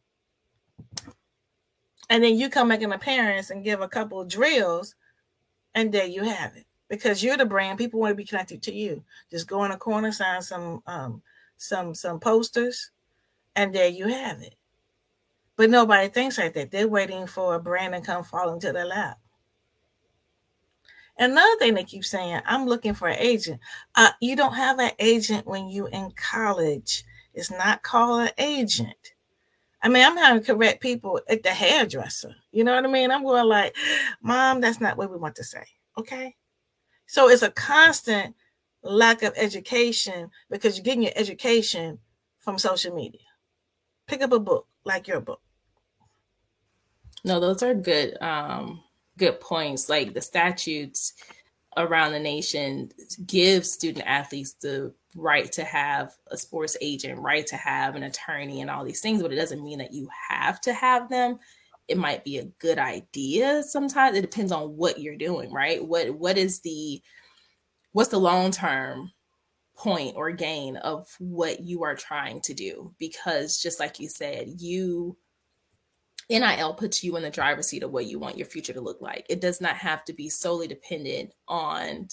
And 2.11 2.25
then 2.25 2.37
you 2.37 2.49
come 2.49 2.69
make 2.69 2.83
an 2.83 2.93
appearance 2.93 3.51
and 3.51 3.63
give 3.63 3.83
a 3.83 3.89
couple 3.89 4.21
of 4.21 4.29
drills, 4.29 4.95
and 5.75 5.93
there 5.93 6.07
you 6.07 6.25
have 6.25 6.57
it. 6.57 6.65
Because 6.89 7.23
you're 7.23 7.37
the 7.37 7.45
brand, 7.45 7.79
people 7.79 8.01
want 8.01 8.13
to 8.13 8.17
be 8.17 8.25
connected 8.25 8.63
to 8.63 8.73
you. 8.73 9.05
Just 9.31 9.47
go 9.47 9.63
in 9.65 9.73
a 9.73 9.77
corner, 9.77 10.11
sign 10.11 10.41
some 10.41 10.83
um, 10.87 11.23
some 11.59 11.95
some 11.95 12.19
posters, 12.19 12.91
and 13.55 13.75
there 13.75 13.89
you 13.89 14.09
have 14.09 14.41
it. 14.41 14.55
But 15.57 15.71
nobody 15.71 16.09
thinks 16.09 16.39
like 16.39 16.55
that. 16.55 16.71
They're 16.71 16.89
waiting 16.89 17.27
for 17.27 17.55
a 17.55 17.61
brand 17.61 17.93
to 17.93 18.01
come 18.01 18.25
falling 18.25 18.61
to 18.61 18.73
their 18.73 18.87
lap. 18.87 19.19
Another 21.19 21.57
thing 21.59 21.75
they 21.75 21.83
keep 21.83 22.05
saying, 22.05 22.41
I'm 22.47 22.67
looking 22.67 22.95
for 22.95 23.09
an 23.09 23.19
agent. 23.19 23.61
Uh, 23.97 24.11
you 24.21 24.37
don't 24.37 24.55
have 24.55 24.79
an 24.79 24.93
agent 25.01 25.47
when 25.49 25.69
you 25.69 25.89
in 25.89 26.13
college. 26.13 27.05
It's 27.35 27.51
not 27.51 27.83
called 27.83 28.29
an 28.29 28.31
agent. 28.39 29.15
I 29.83 29.89
mean, 29.89 30.05
I'm 30.05 30.17
having 30.17 30.43
to 30.43 30.55
correct 30.55 30.81
people 30.81 31.21
at 31.29 31.43
the 31.43 31.51
hairdresser. 31.51 32.35
You 32.53 32.63
know 32.63 32.75
what 32.75 32.85
I 32.85 32.89
mean? 32.89 33.11
I'm 33.11 33.25
going 33.25 33.47
like, 33.47 33.77
Mom, 34.23 34.61
that's 34.61 34.81
not 34.81 34.97
what 34.97 35.11
we 35.11 35.17
want 35.17 35.35
to 35.37 35.45
say. 35.45 35.65
Okay. 35.97 36.37
So 37.07 37.29
it's 37.29 37.43
a 37.43 37.51
constant 37.51 38.37
lack 38.83 39.23
of 39.23 39.33
education 39.37 40.31
because 40.51 40.77
you're 40.77 40.85
getting 40.85 41.03
your 41.03 41.13
education 41.17 41.99
from 42.39 42.59
social 42.59 42.95
media. 42.95 43.21
Pick 44.07 44.23
up 44.23 44.33
a 44.33 44.39
book 44.39 44.67
like 44.85 45.09
your 45.09 45.21
book. 45.21 45.41
No, 47.25 47.41
those 47.41 47.63
are 47.63 47.75
good 47.75 48.21
um 48.23 48.83
good 49.19 49.41
points. 49.41 49.89
Like 49.89 50.15
the 50.15 50.21
statutes 50.21 51.13
around 51.77 52.13
the 52.13 52.19
nation 52.19 52.91
give 53.27 53.67
student 53.67 54.07
athletes 54.07 54.55
the 54.55 54.93
right 55.15 55.51
to 55.53 55.65
have 55.65 56.13
a 56.31 56.37
sports 56.37 56.77
agent, 56.81 57.19
right 57.21 57.47
to 57.47 57.57
have 57.57 57.97
an 57.97 58.03
attorney 58.03 58.61
and 58.61 58.71
all 58.71 58.85
these 58.85 59.01
things, 59.01 59.23
but 59.23 59.33
it 59.33 59.37
doesn't 59.37 59.65
mean 59.65 59.79
that 59.79 59.93
you 59.93 60.09
have 60.29 60.61
to 60.63 60.73
have 60.73 61.09
them. 61.09 61.39
It 61.89 61.99
might 61.99 62.25
be 62.25 62.39
a 62.39 62.45
good 62.45 62.79
idea 62.79 63.63
sometimes. 63.63 64.17
It 64.17 64.23
depends 64.23 64.53
on 64.53 64.77
what 64.77 65.01
you're 65.01 65.17
doing, 65.17 65.53
right? 65.53 65.85
What 65.85 66.11
what 66.11 66.37
is 66.39 66.61
the 66.61 67.03
what's 67.99 68.11
the 68.11 68.17
long 68.17 68.53
term 68.53 69.11
point 69.77 70.15
or 70.15 70.31
gain 70.31 70.77
of 70.77 71.09
what 71.19 71.59
you 71.59 71.83
are 71.83 71.97
trying 71.97 72.41
to 72.41 72.55
do 72.55 72.95
because 72.97 73.61
just 73.61 73.81
like 73.81 73.99
you 73.99 74.09
said 74.09 74.47
you 74.59 75.17
NIL 76.31 76.75
puts 76.75 77.03
you 77.03 77.17
in 77.17 77.25
the 77.25 77.31
driver's 77.31 77.67
seat 77.67 77.83
of 77.83 77.91
what 77.91 78.07
you 78.07 78.21
want 78.21 78.39
your 78.39 78.47
future 78.47 78.73
to 78.73 78.81
look 78.81 79.01
like. 79.01 79.27
It 79.29 79.41
does 79.41 79.61
not 79.61 79.75
have 79.77 80.05
to 80.05 80.13
be 80.13 80.29
solely 80.29 80.69
dependent 80.69 81.33
on, 81.49 82.07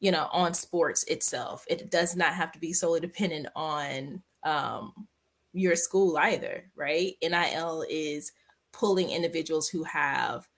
you 0.00 0.10
know, 0.10 0.28
on 0.32 0.54
sports 0.54 1.04
itself. 1.04 1.64
It 1.68 1.88
does 1.88 2.16
not 2.16 2.32
have 2.32 2.50
to 2.52 2.58
be 2.58 2.72
solely 2.72 3.00
dependent 3.00 3.46
on 3.54 4.22
um, 4.42 5.06
your 5.52 5.76
school 5.76 6.16
either, 6.16 6.64
right? 6.74 7.12
NIL 7.22 7.84
is 7.88 8.32
pulling 8.72 9.10
individuals 9.10 9.68
who 9.68 9.84
have 9.84 10.48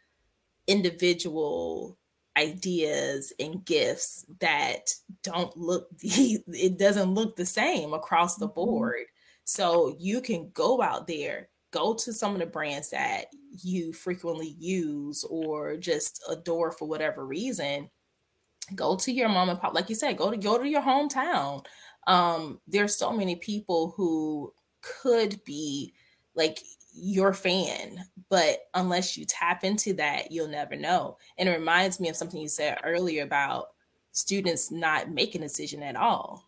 individual 0.68 1.98
ideas 2.37 3.33
and 3.38 3.64
gifts 3.64 4.25
that 4.40 4.90
don't 5.23 5.57
look 5.57 5.88
the, 5.99 6.42
it 6.49 6.79
doesn't 6.79 7.14
look 7.14 7.37
the 7.37 7.47
same 7.47 7.94
across 7.94 8.37
the 8.37 8.47
mm-hmm. 8.47 8.55
board. 8.55 9.05
So 9.44 9.94
you 9.99 10.20
can 10.20 10.51
go 10.55 10.81
out 10.81 11.07
there 11.07 11.49
go 11.75 11.92
to 11.92 12.12
some 12.12 12.35
of 12.35 12.38
the 12.38 12.47
brands 12.47 12.90
that 12.90 13.27
you 13.62 13.92
frequently 13.92 14.55
use 14.61 15.25
or 15.29 15.77
just 15.77 16.23
adore 16.31 16.70
for 16.70 16.87
whatever 16.87 17.27
reason. 17.27 17.90
Go 18.77 18.94
to 18.94 19.12
your 19.12 19.29
mom 19.29 19.49
and 19.49 19.61
pop 19.61 19.75
like 19.75 19.88
you 19.88 19.97
said 19.97 20.16
go 20.16 20.31
to 20.31 20.37
go 20.37 20.57
to 20.57 20.68
your 20.68 20.83
hometown. 20.83 21.64
Um 22.07 22.61
there's 22.68 22.97
so 22.97 23.12
many 23.12 23.35
people 23.37 23.92
who 23.97 24.55
could 24.83 25.42
be 25.44 25.94
like 26.37 26.61
your 26.94 27.33
fan, 27.33 28.04
but 28.28 28.61
unless 28.74 29.16
you 29.16 29.24
tap 29.24 29.64
into 29.64 29.94
that, 29.94 30.30
you'll 30.30 30.48
never 30.48 30.76
know. 30.76 31.18
And 31.38 31.48
it 31.48 31.59
reminds 31.59 32.00
me 32.00 32.09
of 32.09 32.16
something 32.16 32.40
you 32.40 32.48
said 32.48 32.78
earlier 32.85 33.24
about 33.24 33.68
students 34.12 34.70
not 34.70 35.11
making 35.11 35.42
a 35.42 35.46
decision 35.46 35.83
at 35.83 35.96
all, 35.96 36.46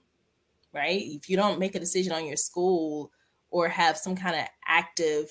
right? 0.73 1.03
If 1.03 1.29
you 1.29 1.37
don't 1.37 1.59
make 1.59 1.75
a 1.75 1.81
decision 1.81 2.13
on 2.13 2.25
your 2.25 2.37
school 2.37 3.11
or 3.51 3.69
have 3.69 3.97
some 3.97 4.17
kind 4.17 4.37
of 4.37 4.47
active 4.67 5.31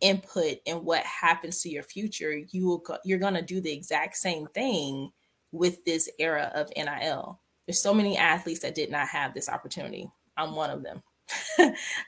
input 0.00 0.58
in 0.64 0.84
what 0.84 1.02
happens 1.02 1.60
to 1.62 1.68
your 1.68 1.82
future, 1.82 2.36
you 2.50 2.66
will 2.66 2.78
go, 2.78 2.98
you're 3.04 3.18
going 3.18 3.34
to 3.34 3.42
do 3.42 3.60
the 3.60 3.72
exact 3.72 4.16
same 4.16 4.46
thing 4.46 5.10
with 5.52 5.84
this 5.84 6.08
era 6.18 6.52
of 6.54 6.70
NIL. 6.76 7.40
There's 7.66 7.82
so 7.82 7.94
many 7.94 8.16
athletes 8.16 8.60
that 8.60 8.74
did 8.74 8.90
not 8.90 9.08
have 9.08 9.34
this 9.34 9.48
opportunity. 9.48 10.08
I'm 10.36 10.54
one 10.54 10.70
of 10.70 10.82
them. 10.82 11.02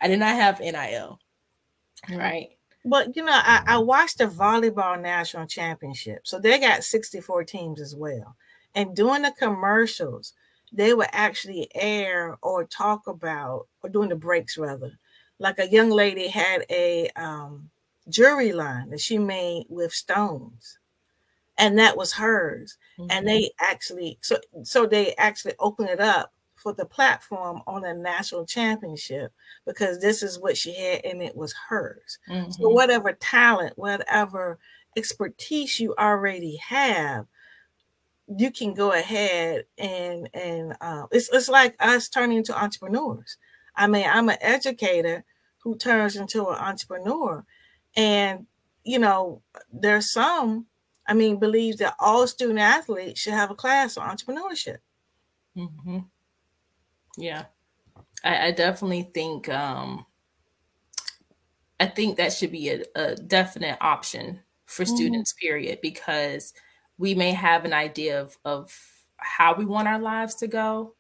I 0.01 0.07
did 0.07 0.21
not 0.21 0.37
have 0.37 0.61
NIL. 0.61 1.19
Right. 2.11 2.51
But 2.85 3.17
you 3.17 3.25
know, 3.25 3.33
I, 3.33 3.63
I 3.67 3.79
watched 3.79 4.19
the 4.19 4.27
volleyball 4.27 5.01
national 5.01 5.47
championship. 5.47 6.27
So 6.27 6.39
they 6.39 6.59
got 6.59 6.85
64 6.85 7.45
teams 7.45 7.81
as 7.81 7.95
well. 7.95 8.37
And 8.75 8.95
during 8.95 9.23
the 9.23 9.33
commercials, 9.33 10.35
they 10.73 10.95
would 10.95 11.09
actually 11.13 11.69
air 11.75 12.39
or 12.43 12.65
talk 12.65 13.07
about, 13.07 13.67
or 13.83 13.91
during 13.91 14.11
the 14.11 14.17
breaks 14.17 14.57
rather, 14.57 14.93
like 15.39 15.59
a 15.59 15.69
young 15.69 15.91
lady 15.91 16.29
had 16.29 16.65
a 16.71 17.09
um, 17.17 17.71
jewelry 18.09 18.53
line 18.53 18.91
that 18.91 19.01
she 19.01 19.19
made 19.19 19.67
with 19.69 19.93
stones 19.93 20.79
and 21.59 21.79
that 21.79 21.97
was 21.97 22.13
hers 22.13 22.79
mm-hmm. 22.99 23.11
and 23.11 23.27
they 23.27 23.51
actually 23.61 24.19
so 24.23 24.37
so 24.63 24.87
they 24.87 25.15
actually 25.17 25.55
opened 25.59 25.89
it 25.89 26.01
up 26.01 26.33
for 26.59 26.73
the 26.73 26.85
platform 26.85 27.63
on 27.67 27.85
a 27.85 27.95
national 27.95 28.45
championship 28.45 29.33
because 29.67 30.01
this 30.01 30.23
is 30.23 30.39
what 30.39 30.57
she 30.57 30.75
had 30.75 31.05
and 31.05 31.23
it 31.23 31.37
was 31.37 31.55
hers. 31.69 32.19
Mm-hmm. 32.29 32.51
So 32.51 32.69
whatever 32.69 33.13
talent, 33.13 33.79
whatever 33.79 34.59
expertise 34.97 35.79
you 35.79 35.95
already 35.99 36.57
have, 36.57 37.27
you 38.37 38.51
can 38.51 38.75
go 38.75 38.93
ahead 38.93 39.65
and 39.79 40.29
and 40.35 40.77
uh, 40.81 41.07
it's 41.11 41.31
it's 41.33 41.49
like 41.49 41.75
us 41.81 42.09
turning 42.09 42.39
into 42.39 42.57
entrepreneurs. 42.57 43.39
I 43.75 43.87
mean, 43.87 44.07
I'm 44.07 44.29
an 44.29 44.37
educator 44.41 45.25
who 45.63 45.77
turns 45.77 46.17
into 46.17 46.47
an 46.49 46.57
entrepreneur, 46.57 47.45
and 47.97 48.47
you 48.85 48.99
know, 48.99 49.43
there's 49.73 50.13
some. 50.13 50.67
I 51.07 51.15
mean, 51.15 51.39
believe 51.39 51.79
that 51.79 51.95
all 51.99 52.27
student 52.27 52.59
athletes 52.59 53.21
should 53.21 53.33
have 53.33 53.51
a 53.51 53.55
class 53.55 53.97
on 53.97 54.15
entrepreneurship. 54.15 54.79
Mm-hmm. 55.57 56.01
Yeah. 57.17 57.45
I, 58.25 58.49
I 58.49 58.51
definitely 58.53 59.11
think 59.15 59.49
um 59.49 60.07
I 61.81 61.87
think 61.87 62.17
that 62.17 62.33
should 62.33 62.53
be 62.53 62.71
a, 62.71 62.83
a 62.95 63.15
definite 63.15 63.79
option 63.81 64.41
for 64.65 64.85
mm-hmm. 64.85 64.97
students, 64.97 65.33
period, 65.35 65.81
because 65.81 66.53
we 66.99 67.15
may 67.15 67.33
have 67.33 67.65
an 67.65 67.73
idea 67.73 68.21
of, 68.21 68.37
of 68.45 68.77
how 69.17 69.55
we 69.55 69.65
want 69.65 69.89
our 69.89 70.01
lives 70.01 70.35
to 70.37 70.49
go, 70.49 70.95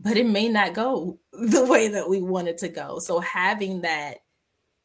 but 0.00 0.16
it 0.16 0.26
may 0.26 0.48
not 0.48 0.74
go 0.74 1.18
the 1.32 1.66
way 1.66 1.88
that 1.88 2.08
we 2.08 2.22
want 2.22 2.48
it 2.48 2.58
to 2.58 2.68
go. 2.68 2.98
So 2.98 3.20
having 3.20 3.82
that 3.82 4.18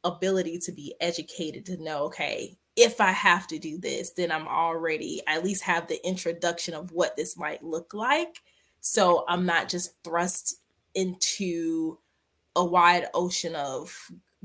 ability 0.04 0.60
to 0.60 0.71
be 0.71 0.95
educated 1.00 1.65
to 1.67 1.82
know, 1.82 2.06
okay, 2.06 2.58
if 2.76 3.02
I 3.02 3.12
have 3.12 3.47
to 3.47 3.60
do 3.60 3.78
this, 3.78 4.12
then 4.12 4.32
I'm 4.32 4.47
already 4.47 5.21
I 5.28 5.36
at 5.36 5.43
least 5.43 5.63
have 5.63 5.88
the 5.88 6.06
introduction 6.06 6.74
of 6.74 6.91
what 6.91 7.15
this 7.15 7.38
might 7.38 7.63
look 7.63 7.93
like. 7.93 8.41
So 8.82 9.26
I'm 9.28 9.46
not 9.46 9.70
just 9.70 10.04
thrust 10.04 10.58
into 10.96 11.98
a 12.56 12.65
wide 12.65 13.08
ocean 13.13 13.56
of 13.56 13.96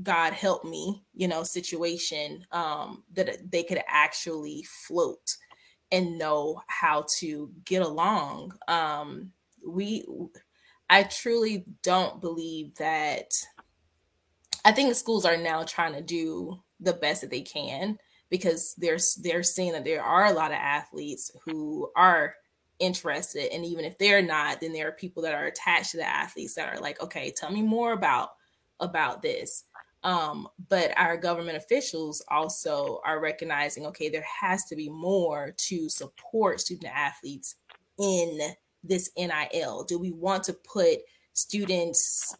God 0.01 0.33
help 0.33 0.63
me, 0.63 1.03
you 1.15 1.27
know, 1.27 1.43
situation 1.43 2.45
um, 2.51 3.03
that 3.13 3.51
they 3.51 3.63
could 3.63 3.81
actually 3.87 4.63
float 4.63 5.37
and 5.91 6.19
know 6.19 6.61
how 6.67 7.05
to 7.17 7.51
get 7.65 7.81
along. 7.81 8.53
Um, 8.67 9.31
we, 9.65 10.05
I 10.89 11.03
truly 11.03 11.65
don't 11.81 12.21
believe 12.21 12.75
that. 12.75 13.33
I 14.63 14.71
think 14.71 14.93
schools 14.95 15.25
are 15.25 15.37
now 15.37 15.63
trying 15.63 15.93
to 15.93 16.01
do 16.01 16.59
the 16.79 16.93
best 16.93 17.21
that 17.21 17.31
they 17.31 17.41
can 17.41 17.97
because 18.29 18.75
they're 18.77 18.99
they're 19.21 19.43
seeing 19.43 19.71
that 19.71 19.85
there 19.85 20.03
are 20.03 20.25
a 20.25 20.33
lot 20.33 20.51
of 20.51 20.57
athletes 20.57 21.31
who 21.45 21.89
are 21.95 22.35
interested 22.79 23.53
and 23.53 23.65
even 23.65 23.85
if 23.85 23.97
they're 23.97 24.21
not 24.21 24.61
then 24.61 24.73
there 24.73 24.87
are 24.87 24.93
people 24.93 25.23
that 25.23 25.33
are 25.33 25.45
attached 25.45 25.91
to 25.91 25.97
the 25.97 26.07
athletes 26.07 26.55
that 26.55 26.73
are 26.73 26.79
like 26.79 27.01
okay 27.01 27.33
tell 27.35 27.51
me 27.51 27.61
more 27.61 27.93
about 27.93 28.31
about 28.79 29.21
this 29.21 29.63
um, 30.03 30.47
but 30.69 30.95
our 30.95 31.17
government 31.17 31.57
officials 31.57 32.23
also 32.29 33.01
are 33.03 33.19
recognizing 33.19 33.85
okay 33.85 34.09
there 34.09 34.25
has 34.41 34.65
to 34.65 34.75
be 34.75 34.89
more 34.89 35.53
to 35.57 35.89
support 35.89 36.61
student 36.61 36.91
athletes 36.95 37.55
in 37.97 38.39
this 38.83 39.09
nil 39.17 39.83
do 39.83 39.97
we 39.97 40.11
want 40.11 40.43
to 40.43 40.53
put 40.53 40.99
students 41.33 42.35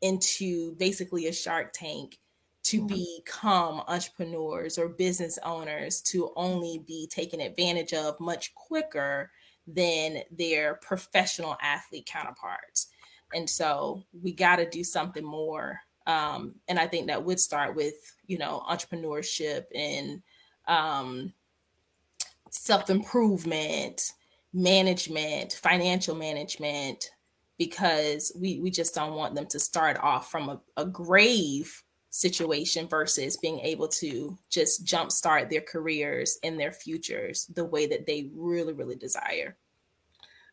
into 0.00 0.74
basically 0.76 1.26
a 1.26 1.32
shark 1.32 1.72
tank 1.72 2.18
to 2.64 2.80
mm-hmm. 2.82 2.96
become 3.18 3.82
entrepreneurs 3.88 4.78
or 4.78 4.88
business 4.88 5.38
owners 5.44 6.00
to 6.00 6.32
only 6.36 6.82
be 6.86 7.06
taken 7.08 7.40
advantage 7.40 7.92
of 7.92 8.18
much 8.20 8.54
quicker 8.54 9.30
than 9.66 10.22
their 10.30 10.74
professional 10.74 11.56
athlete 11.60 12.06
counterparts. 12.06 12.88
And 13.34 13.48
so 13.48 14.02
we 14.12 14.32
got 14.32 14.56
to 14.56 14.68
do 14.68 14.84
something 14.84 15.24
more. 15.24 15.80
Um, 16.06 16.56
and 16.68 16.78
I 16.78 16.86
think 16.86 17.06
that 17.06 17.24
would 17.24 17.40
start 17.40 17.74
with, 17.74 17.94
you 18.26 18.38
know, 18.38 18.62
entrepreneurship 18.68 19.64
and 19.74 20.22
um, 20.66 21.32
self 22.50 22.90
improvement, 22.90 24.12
management, 24.52 25.52
financial 25.54 26.14
management, 26.14 27.10
because 27.58 28.32
we, 28.36 28.58
we 28.58 28.70
just 28.70 28.94
don't 28.94 29.14
want 29.14 29.34
them 29.34 29.46
to 29.46 29.60
start 29.60 29.96
off 30.00 30.30
from 30.30 30.48
a, 30.48 30.60
a 30.76 30.84
grave 30.84 31.82
situation 32.12 32.86
versus 32.86 33.38
being 33.38 33.58
able 33.60 33.88
to 33.88 34.36
just 34.50 34.84
jumpstart 34.84 35.48
their 35.48 35.62
careers 35.62 36.38
and 36.44 36.60
their 36.60 36.70
futures 36.70 37.46
the 37.54 37.64
way 37.64 37.86
that 37.86 38.06
they 38.06 38.30
really, 38.34 38.74
really 38.74 38.96
desire. 38.96 39.56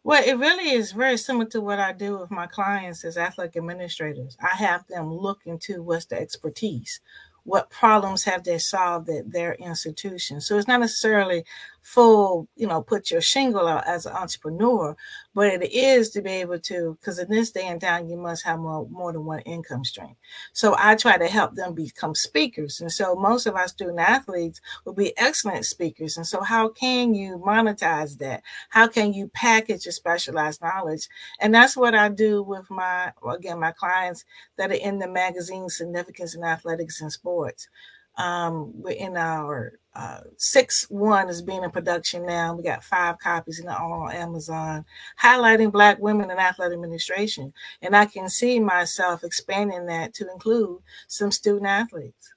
Well, 0.02 0.24
it 0.26 0.38
really 0.38 0.72
is 0.72 0.94
very 0.94 1.18
similar 1.18 1.46
to 1.48 1.60
what 1.60 1.78
I 1.78 1.92
do 1.92 2.18
with 2.18 2.32
my 2.32 2.48
clients 2.48 3.04
as 3.04 3.18
athletic 3.18 3.58
administrators. 3.58 4.38
I 4.42 4.56
have 4.56 4.88
them 4.88 5.14
look 5.14 5.42
into 5.46 5.84
what's 5.84 6.06
the 6.06 6.20
expertise 6.20 7.02
what 7.50 7.70
problems 7.72 8.24
have 8.24 8.44
they 8.44 8.60
solved 8.60 9.10
at 9.10 9.32
their 9.32 9.56
institution. 9.56 10.40
So 10.40 10.58
it's 10.58 10.68
not 10.68 10.80
necessarily 10.80 11.44
full, 11.82 12.48
you 12.56 12.68
know, 12.68 12.82
put 12.82 13.12
your 13.12 13.22
shingle 13.22 13.68
out 13.68 13.88
as 13.88 14.06
an 14.06 14.14
entrepreneur, 14.14 14.96
but 15.34 15.48
it 15.48 15.72
is 15.72 16.10
to 16.12 16.22
be 16.22 16.32
able 16.32 16.60
to, 16.60 16.98
because 17.00 17.20
in 17.20 17.30
this 17.30 17.52
day 17.52 17.68
and 17.68 17.82
time, 17.82 18.08
you 18.08 18.18
must 18.18 18.44
have 18.44 18.60
more, 18.60 18.88
more 18.90 19.12
than 19.14 19.26
one 19.26 19.40
income 19.42 19.84
stream. 19.84 20.16
So 20.54 20.76
I 20.78 20.96
try 20.96 21.18
to 21.18 21.28
help 21.28 21.56
them 21.56 21.74
become 21.74 22.16
speakers. 22.16 22.82
And 22.82 22.92
so 22.92 23.16
most 23.16 23.46
of 23.46 23.56
our 23.56 23.68
student 23.68 24.00
athletes 24.00 24.62
will 24.86 24.94
be 24.94 25.18
excellent 25.18 25.66
speakers. 25.66 26.18
And 26.18 26.28
so 26.28 26.42
how 26.42 26.70
can 26.70 27.14
you 27.14 27.38
monetize 27.38 28.18
that? 28.18 28.44
How 28.70 28.88
can 28.88 29.14
you 29.14 29.30
package 29.30 29.86
your 29.86 29.94
specialized 29.94 30.62
knowledge? 30.62 31.08
And 31.40 31.54
that's 31.54 31.78
what 31.78 31.96
I 31.96 32.10
do 32.10 32.44
with 32.44 32.70
my, 32.70 33.12
again, 33.28 33.60
my 33.60 33.72
clients 33.72 34.26
that 34.58 34.72
are 34.72 34.76
in 34.76 35.00
the 35.00 35.08
magazine 35.08 35.70
Significance 35.70 36.36
in 36.36 36.44
Athletics 36.44 37.02
and 37.02 37.12
Sports. 37.12 37.68
Um, 38.18 38.72
we're 38.76 38.92
in 38.92 39.16
our 39.16 39.80
uh, 39.96 40.22
six 40.38 40.90
one 40.90 41.30
is 41.30 41.42
being 41.42 41.64
in 41.64 41.72
production 41.72 42.26
now. 42.26 42.54
We 42.54 42.64
got 42.64 42.84
five 42.84 43.20
copies 43.20 43.60
and 43.60 43.68
all 43.70 43.92
on 43.92 44.14
Amazon, 44.14 44.86
highlighting 45.22 45.72
Black 45.72 46.00
women 46.00 46.30
in 46.30 46.38
athletic 46.38 46.76
administration. 46.76 47.54
And 47.82 47.96
I 47.96 48.06
can 48.06 48.30
see 48.30 48.60
myself 48.60 49.24
expanding 49.24 49.88
that 49.88 50.14
to 50.16 50.32
include 50.32 50.80
some 51.08 51.32
student 51.32 51.68
athletes. 51.68 52.34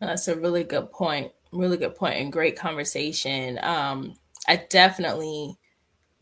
That's 0.00 0.28
a 0.28 0.36
really 0.36 0.64
good 0.64 0.90
point. 0.90 1.32
Really 1.52 1.76
good 1.76 1.94
point 1.94 2.16
and 2.16 2.32
great 2.32 2.58
conversation. 2.58 3.58
Um, 3.62 4.14
I 4.48 4.56
definitely, 4.68 5.56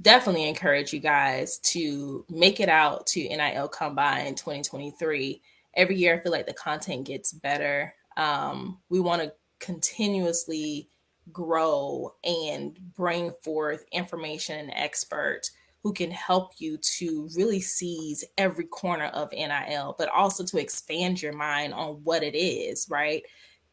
definitely 0.00 0.46
encourage 0.46 0.92
you 0.92 1.00
guys 1.00 1.58
to 1.58 2.24
make 2.28 2.60
it 2.60 2.68
out 2.68 3.06
to 3.08 3.28
NIL 3.28 3.68
Combine 3.68 4.34
2023 4.34 5.42
every 5.74 5.96
year 5.96 6.14
I 6.14 6.20
feel 6.20 6.32
like 6.32 6.46
the 6.46 6.52
content 6.52 7.06
gets 7.06 7.32
better. 7.32 7.94
Um, 8.16 8.78
we 8.88 9.00
want 9.00 9.22
to 9.22 9.32
continuously 9.60 10.88
grow 11.32 12.14
and 12.24 12.78
bring 12.96 13.32
forth 13.44 13.84
information 13.92 14.58
and 14.58 14.72
experts 14.74 15.52
who 15.82 15.92
can 15.92 16.10
help 16.10 16.52
you 16.58 16.78
to 16.78 17.28
really 17.36 17.60
seize 17.60 18.24
every 18.38 18.64
corner 18.64 19.06
of 19.06 19.32
NIL, 19.32 19.96
but 19.98 20.08
also 20.10 20.44
to 20.44 20.58
expand 20.58 21.20
your 21.20 21.32
mind 21.32 21.74
on 21.74 21.94
what 22.04 22.22
it 22.22 22.36
is, 22.36 22.86
right? 22.88 23.22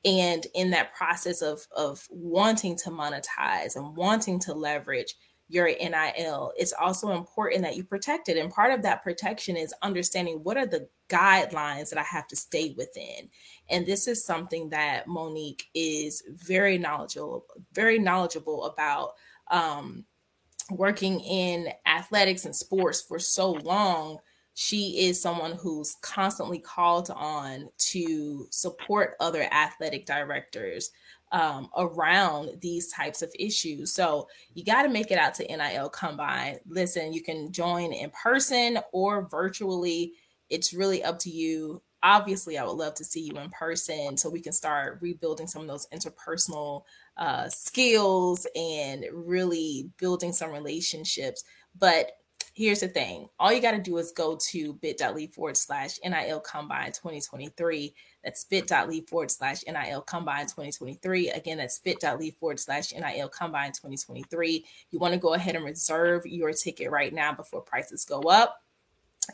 And 0.06 0.46
in 0.56 0.72
that 0.72 0.94
process 0.94 1.42
of 1.42 1.68
of 1.76 2.08
wanting 2.10 2.78
to 2.78 2.90
monetize 2.90 3.76
and 3.76 3.96
wanting 3.96 4.40
to 4.42 4.54
leverage 4.54 5.16
your 5.50 5.66
NIL, 5.66 6.54
it's 6.56 6.74
also 6.74 7.10
important 7.10 7.64
that 7.64 7.76
you 7.76 7.84
protect 7.84 8.30
it. 8.30 8.38
And 8.38 8.54
part 8.54 8.72
of 8.72 8.84
that 8.84 9.04
protection 9.04 9.58
is 9.58 9.74
understanding 9.82 10.42
what 10.44 10.58
are 10.58 10.68
the 10.68 10.88
guidelines 11.10 11.90
that 11.90 11.98
I 11.98 12.04
have 12.04 12.28
to 12.28 12.36
stay 12.36 12.76
within. 12.78 13.30
And 13.68 13.86
this 13.86 14.08
is 14.08 14.24
something 14.24 14.70
that 14.70 15.08
Monique 15.08 15.66
is 15.74 16.24
very 16.30 16.78
knowledgeable, 16.78 17.46
very 17.74 17.98
knowledgeable 17.98 18.66
about 18.66 19.14
um, 19.50 20.06
working 20.70 21.20
in 21.22 21.70
athletics 21.88 22.46
and 22.46 22.56
sports 22.56 23.02
for 23.02 23.18
so 23.18 23.52
long. 23.52 24.20
She 24.54 25.08
is 25.08 25.20
someone 25.20 25.54
who's 25.54 25.96
constantly 26.02 26.60
called 26.60 27.10
on 27.10 27.70
to 27.92 28.48
support 28.52 29.16
other 29.20 29.48
athletic 29.52 30.06
directors 30.06 30.92
um, 31.32 31.70
around 31.78 32.60
these 32.62 32.92
types 32.92 33.22
of 33.22 33.32
issues. 33.38 33.94
So 33.94 34.28
you 34.54 34.64
got 34.64 34.84
to 34.84 34.90
make 34.90 35.12
it 35.12 35.18
out 35.18 35.36
to 35.36 35.44
NIL 35.44 35.90
Combine. 35.90 36.60
Listen, 36.68 37.14
you 37.14 37.22
can 37.22 37.52
join 37.52 37.94
in 37.94 38.10
person 38.12 38.80
or 38.92 39.28
virtually. 39.30 40.14
It's 40.50 40.74
really 40.74 41.04
up 41.04 41.20
to 41.20 41.30
you. 41.30 41.82
Obviously, 42.02 42.58
I 42.58 42.64
would 42.64 42.78
love 42.78 42.94
to 42.96 43.04
see 43.04 43.22
you 43.22 43.38
in 43.38 43.50
person 43.50 44.16
so 44.16 44.30
we 44.30 44.40
can 44.40 44.54
start 44.54 45.00
rebuilding 45.02 45.48
some 45.48 45.62
of 45.62 45.68
those 45.68 45.88
interpersonal 45.94 46.84
uh, 47.18 47.50
skills 47.50 48.48
and 48.56 49.06
really 49.12 49.92
building 49.98 50.32
some 50.32 50.52
relationships. 50.52 51.44
But 51.78 52.14
here's 52.54 52.80
the 52.80 52.88
thing 52.88 53.28
all 53.40 53.54
you 53.54 53.62
got 53.62 53.72
to 53.72 53.82
do 53.82 53.98
is 53.98 54.12
go 54.12 54.38
to 54.50 54.74
bit.ly 54.76 55.28
forward 55.28 55.58
slash 55.58 56.00
NIL 56.04 56.40
Combine 56.40 56.88
2023 56.88 57.94
that's 58.24 58.44
bit.ly 58.44 59.02
forward 59.08 59.32
slash 59.32 59.64
NIL 59.68 60.02
Combine 60.02 60.46
2023. 60.46 61.30
Again, 61.30 61.58
that's 61.58 61.80
bit.ly 61.80 62.32
forward 62.40 62.60
slash 62.60 62.92
NIL 62.94 63.30
Combine 63.30 63.72
2023. 63.72 64.66
You 64.92 65.00
want 65.00 65.14
to 65.14 65.20
go 65.20 65.34
ahead 65.34 65.56
and 65.56 65.66
reserve 65.66 66.26
your 66.26 66.52
ticket 66.54 66.92
right 66.92 67.14
now 67.14 67.34
before 67.34 67.62
prices 67.62 68.06
go 68.06 68.22
up. 68.22 68.62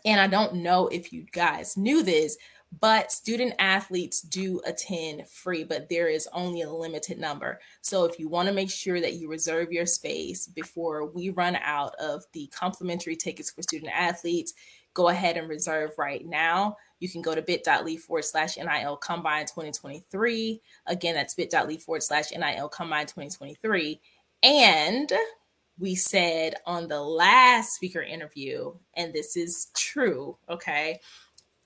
And 0.03 0.19
I 0.19 0.27
don't 0.27 0.55
know 0.55 0.87
if 0.87 1.13
you 1.13 1.25
guys 1.31 1.77
knew 1.77 2.03
this, 2.03 2.37
but 2.79 3.11
student 3.11 3.53
athletes 3.59 4.21
do 4.21 4.61
attend 4.65 5.27
free, 5.27 5.63
but 5.63 5.87
there 5.89 6.07
is 6.07 6.27
only 6.33 6.61
a 6.61 6.71
limited 6.71 7.17
number. 7.17 7.59
So 7.81 8.03
if 8.05 8.19
you 8.19 8.27
want 8.27 8.47
to 8.49 8.53
make 8.53 8.69
sure 8.69 8.99
that 8.99 9.13
you 9.13 9.29
reserve 9.29 9.71
your 9.71 9.85
space 9.85 10.47
before 10.47 11.05
we 11.05 11.29
run 11.29 11.57
out 11.61 11.95
of 11.95 12.23
the 12.33 12.47
complimentary 12.47 13.15
tickets 13.15 13.51
for 13.51 13.61
student 13.61 13.91
athletes, 13.93 14.53
go 14.95 15.09
ahead 15.09 15.37
and 15.37 15.47
reserve 15.47 15.91
right 15.99 16.25
now. 16.25 16.77
You 16.99 17.09
can 17.09 17.21
go 17.21 17.35
to 17.35 17.41
bit.ly 17.41 17.97
forward 17.97 18.25
slash 18.25 18.57
NIL 18.57 18.97
Combine 18.97 19.45
2023. 19.45 20.61
Again, 20.87 21.13
that's 21.13 21.35
bit.ly 21.35 21.77
forward 21.77 22.01
slash 22.01 22.31
NIL 22.31 22.69
Combine 22.69 23.05
2023. 23.05 24.01
And 24.41 25.11
we 25.77 25.93
said 25.93 26.55
on 26.65 26.87
the 26.87 27.01
last 27.01 27.75
speaker 27.75 28.01
interview, 28.01 28.73
and 28.95 29.13
this 29.13 29.35
is 29.37 29.67
true, 29.75 30.37
okay, 30.49 31.01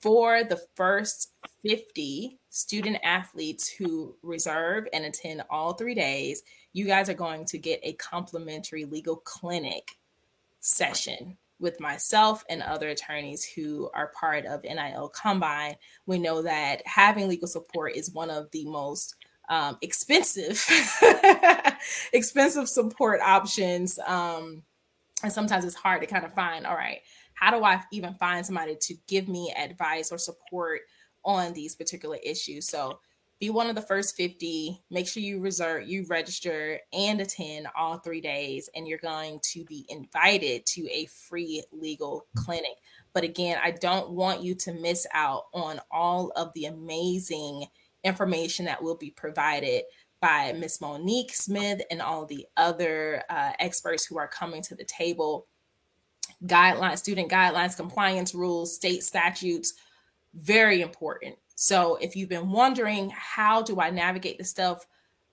for 0.02 0.44
the 0.44 0.62
first 0.76 1.32
50 1.62 2.40
student 2.50 2.98
athletes 3.04 3.70
who 3.70 4.16
reserve 4.24 4.88
and 4.92 5.06
attend 5.06 5.44
all 5.50 5.74
three 5.74 5.94
days, 5.94 6.42
you 6.74 6.86
guys 6.86 7.10
are 7.10 7.14
going 7.14 7.46
to 7.46 7.60
get 7.60 7.80
a 7.84 7.94
complimentary 7.94 8.86
legal 8.86 9.18
clinic 9.18 9.98
session 10.62 11.38
with 11.60 11.80
myself 11.80 12.44
and 12.50 12.62
other 12.62 12.90
attorneys 12.90 13.44
who 13.44 13.90
are 13.94 14.14
part 14.20 14.46
of 14.46 14.64
NIL 14.64 15.12
Combine, 15.14 15.76
we 16.06 16.18
know 16.18 16.42
that 16.42 16.82
having 16.86 17.28
legal 17.28 17.48
support 17.48 17.96
is 17.96 18.12
one 18.12 18.30
of 18.30 18.50
the 18.52 18.66
most 18.66 19.16
um, 19.50 19.78
expensive, 19.82 20.64
expensive 22.14 22.70
support 22.70 23.20
options. 23.22 24.00
Um, 24.00 24.64
and 25.24 25.34
sometimes 25.34 25.66
it's 25.66 25.76
hard 25.76 26.02
to 26.02 26.08
kind 26.08 26.24
of 26.24 26.34
find, 26.34 26.66
all 26.66 26.76
right, 26.76 27.00
how 27.34 27.52
do 27.52 27.64
I 27.64 27.82
even 27.92 28.14
find 28.14 28.46
somebody 28.46 28.76
to 28.80 28.96
give 29.08 29.28
me 29.28 29.54
advice 29.58 30.12
or 30.12 30.18
support 30.18 30.82
on 31.26 31.54
these 31.54 31.76
particular 31.76 32.18
issues? 32.24 32.68
So 32.68 33.00
be 33.40 33.50
one 33.50 33.70
of 33.70 33.76
the 33.76 33.82
first 33.82 34.18
50 34.18 34.82
make 34.92 35.08
sure 35.08 35.24
you 35.24 35.40
reserve 35.40 35.88
you 35.88 36.06
register 36.08 36.80
and 36.92 37.22
attend 37.22 37.68
all 37.76 37.98
three 37.98 38.22
days 38.22 38.70
and 38.76 38.88
you're 38.88 38.98
going 38.98 39.40
to 39.42 39.64
be 39.66 39.86
invited 39.90 40.66
to 40.66 40.88
a 40.92 41.06
free 41.06 41.64
legal 41.72 42.28
clinic. 42.36 42.76
But 43.14 43.24
again 43.24 43.60
i 43.64 43.72
don't 43.72 44.12
want 44.12 44.44
you 44.44 44.56
to 44.56 44.74
miss 44.74 45.08
out 45.14 45.46
on 45.54 45.80
all 45.92 46.32
of 46.36 46.54
the 46.54 46.66
amazing 46.66 47.66
information 48.04 48.66
that 48.66 48.84
will 48.84 48.98
be 48.98 49.12
provided 49.12 49.84
by 50.22 50.54
miss 50.54 50.82
monique 50.82 51.34
smith 51.34 51.82
and 51.90 52.02
all 52.02 52.26
the 52.26 52.46
other 52.58 53.24
uh, 53.30 53.52
experts 53.60 54.06
who 54.06 54.18
are 54.18 54.28
coming 54.28 54.62
to 54.64 54.76
the 54.76 54.84
table. 54.84 55.48
Guidelines 56.46 57.00
student 57.00 57.30
guidelines 57.30 57.76
compliance 57.76 58.34
rules 58.34 58.76
state 58.76 59.04
statutes 59.04 59.74
very 60.34 60.82
important 60.82 61.36
so 61.62 61.98
if 61.98 62.16
you've 62.16 62.30
been 62.30 62.52
wondering, 62.52 63.12
how 63.14 63.62
do 63.62 63.82
I 63.82 63.90
navigate 63.90 64.38
the 64.38 64.46
stuff? 64.46 64.88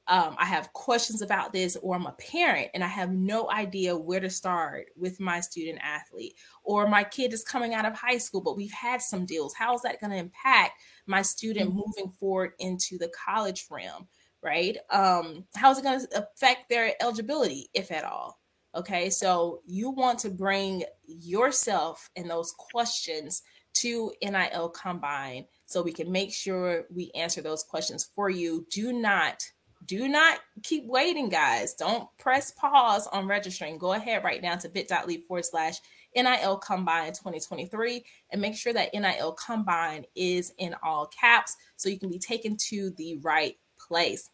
Um, 0.08 0.34
I 0.38 0.44
have 0.46 0.72
questions 0.72 1.22
about 1.22 1.52
this, 1.52 1.76
or 1.76 1.94
I'm 1.94 2.06
a 2.06 2.16
parent 2.18 2.70
and 2.74 2.82
I 2.82 2.88
have 2.88 3.12
no 3.12 3.48
idea 3.48 3.96
where 3.96 4.18
to 4.18 4.28
start 4.28 4.86
with 4.96 5.20
my 5.20 5.38
student 5.38 5.78
athlete, 5.80 6.34
or 6.64 6.88
my 6.88 7.04
kid 7.04 7.32
is 7.32 7.44
coming 7.44 7.74
out 7.74 7.86
of 7.86 7.94
high 7.94 8.18
school, 8.18 8.40
but 8.40 8.56
we've 8.56 8.72
had 8.72 9.02
some 9.02 9.24
deals. 9.24 9.54
How 9.54 9.76
is 9.76 9.82
that 9.82 10.00
going 10.00 10.10
to 10.10 10.16
impact 10.16 10.80
my 11.06 11.22
student 11.22 11.70
mm-hmm. 11.70 11.78
moving 11.86 12.10
forward 12.10 12.54
into 12.58 12.98
the 12.98 13.10
college 13.10 13.66
realm? 13.70 14.08
Right? 14.42 14.78
Um, 14.90 15.44
how 15.54 15.70
is 15.70 15.78
it 15.78 15.84
going 15.84 16.00
to 16.00 16.08
affect 16.18 16.68
their 16.68 16.92
eligibility, 17.00 17.70
if 17.72 17.92
at 17.92 18.02
all? 18.02 18.40
Okay, 18.74 19.10
so 19.10 19.60
you 19.64 19.90
want 19.90 20.18
to 20.20 20.30
bring 20.30 20.82
yourself 21.06 22.10
and 22.16 22.28
those 22.28 22.52
questions 22.58 23.42
to 23.74 24.12
NIL 24.20 24.70
Combine 24.70 25.44
so 25.66 25.82
we 25.82 25.92
can 25.92 26.10
make 26.10 26.32
sure 26.32 26.84
we 26.94 27.10
answer 27.14 27.42
those 27.42 27.62
questions 27.62 28.08
for 28.14 28.30
you. 28.30 28.66
Do 28.70 28.92
not 28.92 29.42
do 29.84 30.08
not 30.08 30.40
keep 30.64 30.86
waiting, 30.86 31.28
guys. 31.28 31.74
Don't 31.74 32.08
press 32.18 32.50
pause 32.50 33.06
on 33.08 33.28
registering. 33.28 33.78
Go 33.78 33.92
ahead 33.92 34.24
right 34.24 34.42
now 34.42 34.56
to 34.56 34.68
bit.ly 34.68 35.18
forward 35.28 35.44
slash 35.44 35.76
NIL 36.16 36.58
Combine 36.58 37.12
2023 37.12 38.04
and 38.30 38.40
make 38.40 38.56
sure 38.56 38.72
that 38.72 38.92
NIL 38.94 39.32
Combine 39.32 40.04
is 40.16 40.52
in 40.58 40.74
all 40.82 41.06
caps 41.06 41.56
so 41.76 41.88
you 41.88 41.98
can 41.98 42.08
be 42.08 42.18
taken 42.18 42.56
to 42.56 42.90
the 42.96 43.18
right 43.18 43.56
place. 43.78 44.30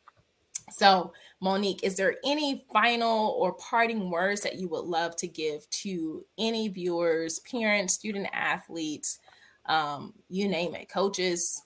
So, 0.71 1.13
Monique, 1.41 1.83
is 1.83 1.97
there 1.97 2.17
any 2.25 2.65
final 2.73 3.37
or 3.39 3.55
parting 3.55 4.11
words 4.11 4.43
that 4.43 4.59
you 4.59 4.69
would 4.69 4.85
love 4.85 5.17
to 5.17 5.27
give 5.27 5.69
to 5.71 6.25
any 6.39 6.69
viewers, 6.69 7.41
parents, 7.41 7.95
student 7.95 8.29
athletes, 8.33 9.19
um, 9.67 10.15
you 10.29 10.49
name 10.49 10.75
it, 10.75 10.89
coaches, 10.89 11.63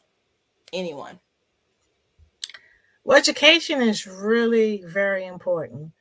anyone. 0.73 1.19
Well, 3.05 3.19
education 3.19 3.83
is 3.83 4.07
really 4.07 4.83
very 4.87 5.27
important, 5.27 5.93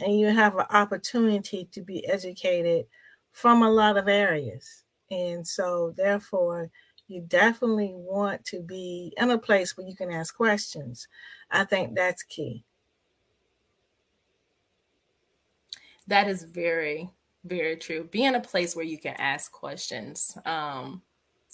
and 0.00 0.18
you 0.18 0.28
have 0.28 0.56
an 0.56 0.66
opportunity 0.70 1.68
to 1.72 1.82
be 1.82 2.06
educated 2.08 2.86
from 3.32 3.62
a 3.62 3.70
lot 3.70 3.96
of 3.96 4.08
areas. 4.08 4.84
And 5.10 5.46
so, 5.46 5.92
therefore, 5.96 6.70
you 7.06 7.20
definitely 7.20 7.92
want 7.94 8.44
to 8.46 8.60
be 8.60 9.12
in 9.18 9.30
a 9.30 9.38
place 9.38 9.76
where 9.76 9.86
you 9.86 9.94
can 9.94 10.10
ask 10.10 10.34
questions. 10.34 11.06
I 11.50 11.64
think 11.64 11.94
that's 11.94 12.22
key. 12.22 12.64
That 16.06 16.28
is 16.28 16.44
very, 16.44 17.10
very 17.44 17.76
true. 17.76 18.04
Be 18.04 18.24
in 18.24 18.34
a 18.34 18.40
place 18.40 18.74
where 18.74 18.84
you 18.84 18.98
can 18.98 19.14
ask 19.14 19.52
questions. 19.52 20.36
Um, 20.46 21.02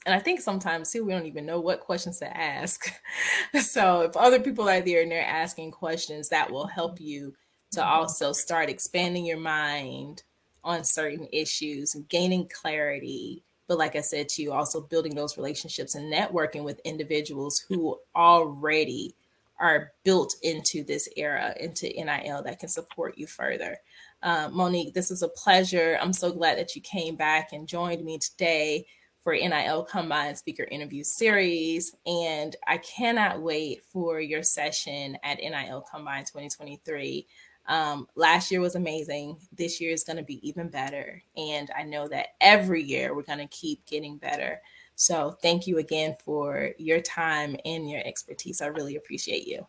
and 0.07 0.15
I 0.15 0.19
think 0.19 0.41
sometimes 0.41 0.91
too 0.91 1.05
we 1.05 1.13
don't 1.13 1.27
even 1.27 1.47
know 1.47 1.61
what 1.61 1.81
questions 1.81 2.19
to 2.21 2.37
ask. 2.37 2.91
so 3.61 4.03
if 4.03 4.17
other 4.17 4.41
people 4.41 4.69
are 4.69 4.81
there 4.81 5.03
and 5.03 5.11
they're 5.11 5.25
asking 5.25 5.73
questions, 5.73 6.29
that 6.29 6.51
will 6.51 6.67
help 6.67 7.01
you 7.01 7.35
to 7.73 7.85
also 7.85 8.33
start 8.33 8.69
expanding 8.69 9.25
your 9.25 9.39
mind 9.39 10.23
on 10.65 10.85
certain 10.85 11.29
issues 11.33 11.95
and 11.95 12.09
gaining 12.09 12.49
clarity. 12.49 13.45
But 13.69 13.79
like 13.79 13.95
I 13.95 14.01
said 14.01 14.29
to 14.31 14.43
you, 14.43 14.53
also 14.53 14.81
building 14.81 15.15
those 15.15 15.37
relationships 15.37 15.95
and 15.95 16.13
networking 16.13 16.65
with 16.65 16.81
individuals 16.81 17.65
who 17.69 17.99
already 18.17 19.15
are 19.61 19.93
built 20.05 20.35
into 20.43 20.83
this 20.83 21.09
era, 21.17 21.55
into 21.61 21.87
NIL 21.87 22.43
that 22.43 22.59
can 22.59 22.69
support 22.69 23.17
you 23.19 23.27
further. 23.27 23.77
Uh, 24.23 24.49
Monique, 24.51 24.95
this 24.95 25.11
is 25.11 25.23
a 25.23 25.29
pleasure. 25.29 25.99
I'm 26.01 26.15
so 26.15 26.33
glad 26.33 26.59
that 26.59 26.75
you 26.75 26.83
came 26.83 27.15
back 27.15 27.53
and 27.53 27.69
joined 27.69 28.05
me 28.05 28.19
today 28.19 28.87
for 29.21 29.35
NIL 29.35 29.85
Combine 29.85 30.35
Speaker 30.35 30.67
Interview 30.71 31.05
Series. 31.05 31.95
And 32.07 32.57
I 32.67 32.79
cannot 32.79 33.43
wait 33.43 33.83
for 33.85 34.21
your 34.21 34.43
session 34.43 35.19
at 35.23 35.39
NIL 35.39 35.85
Combine 35.91 36.25
2023. 36.25 37.27
Um, 37.67 38.09
last 38.17 38.51
year 38.51 38.61
was 38.61 38.75
amazing. 38.75 39.37
This 39.53 39.81
year 39.81 39.93
is 39.93 40.05
going 40.05 40.17
to 40.17 40.23
be 40.23 40.47
even 40.47 40.69
better. 40.69 41.23
And 41.37 41.71
I 41.77 41.83
know 41.85 42.09
that 42.09 42.29
every 42.41 42.83
year 42.83 43.15
we're 43.15 43.23
going 43.23 43.39
to 43.39 43.47
keep 43.47 43.85
getting 43.87 44.17
better. 44.17 44.61
So 44.97 45.37
thank 45.43 45.67
you 45.67 45.79
again 45.79 46.17
for 46.25 46.71
your 46.79 47.01
time 47.01 47.57
and 47.65 47.89
your 47.89 48.03
expertise. 48.05 48.61
I 48.61 48.67
really 48.67 48.97
appreciate 48.97 49.47
you. 49.47 49.67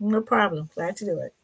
No 0.00 0.20
problem. 0.20 0.70
Glad 0.74 0.96
to 0.96 1.04
do 1.04 1.20
it. 1.20 1.34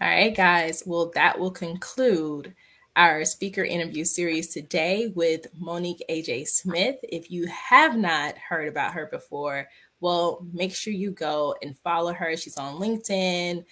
All 0.00 0.08
right, 0.08 0.36
guys. 0.36 0.82
Well, 0.86 1.10
that 1.14 1.38
will 1.38 1.50
conclude 1.50 2.54
our 2.98 3.24
speaker 3.24 3.62
interview 3.62 4.04
series 4.04 4.52
today 4.52 5.12
with 5.14 5.46
Monique 5.56 6.04
AJ 6.10 6.48
Smith. 6.48 6.96
If 7.04 7.30
you 7.30 7.46
have 7.46 7.96
not 7.96 8.36
heard 8.36 8.66
about 8.66 8.92
her 8.94 9.06
before, 9.06 9.68
well, 10.00 10.44
make 10.52 10.74
sure 10.74 10.92
you 10.92 11.12
go 11.12 11.54
and 11.62 11.78
follow 11.78 12.12
her. 12.12 12.36
She's 12.36 12.56
on 12.56 12.80
LinkedIn, 12.80 13.64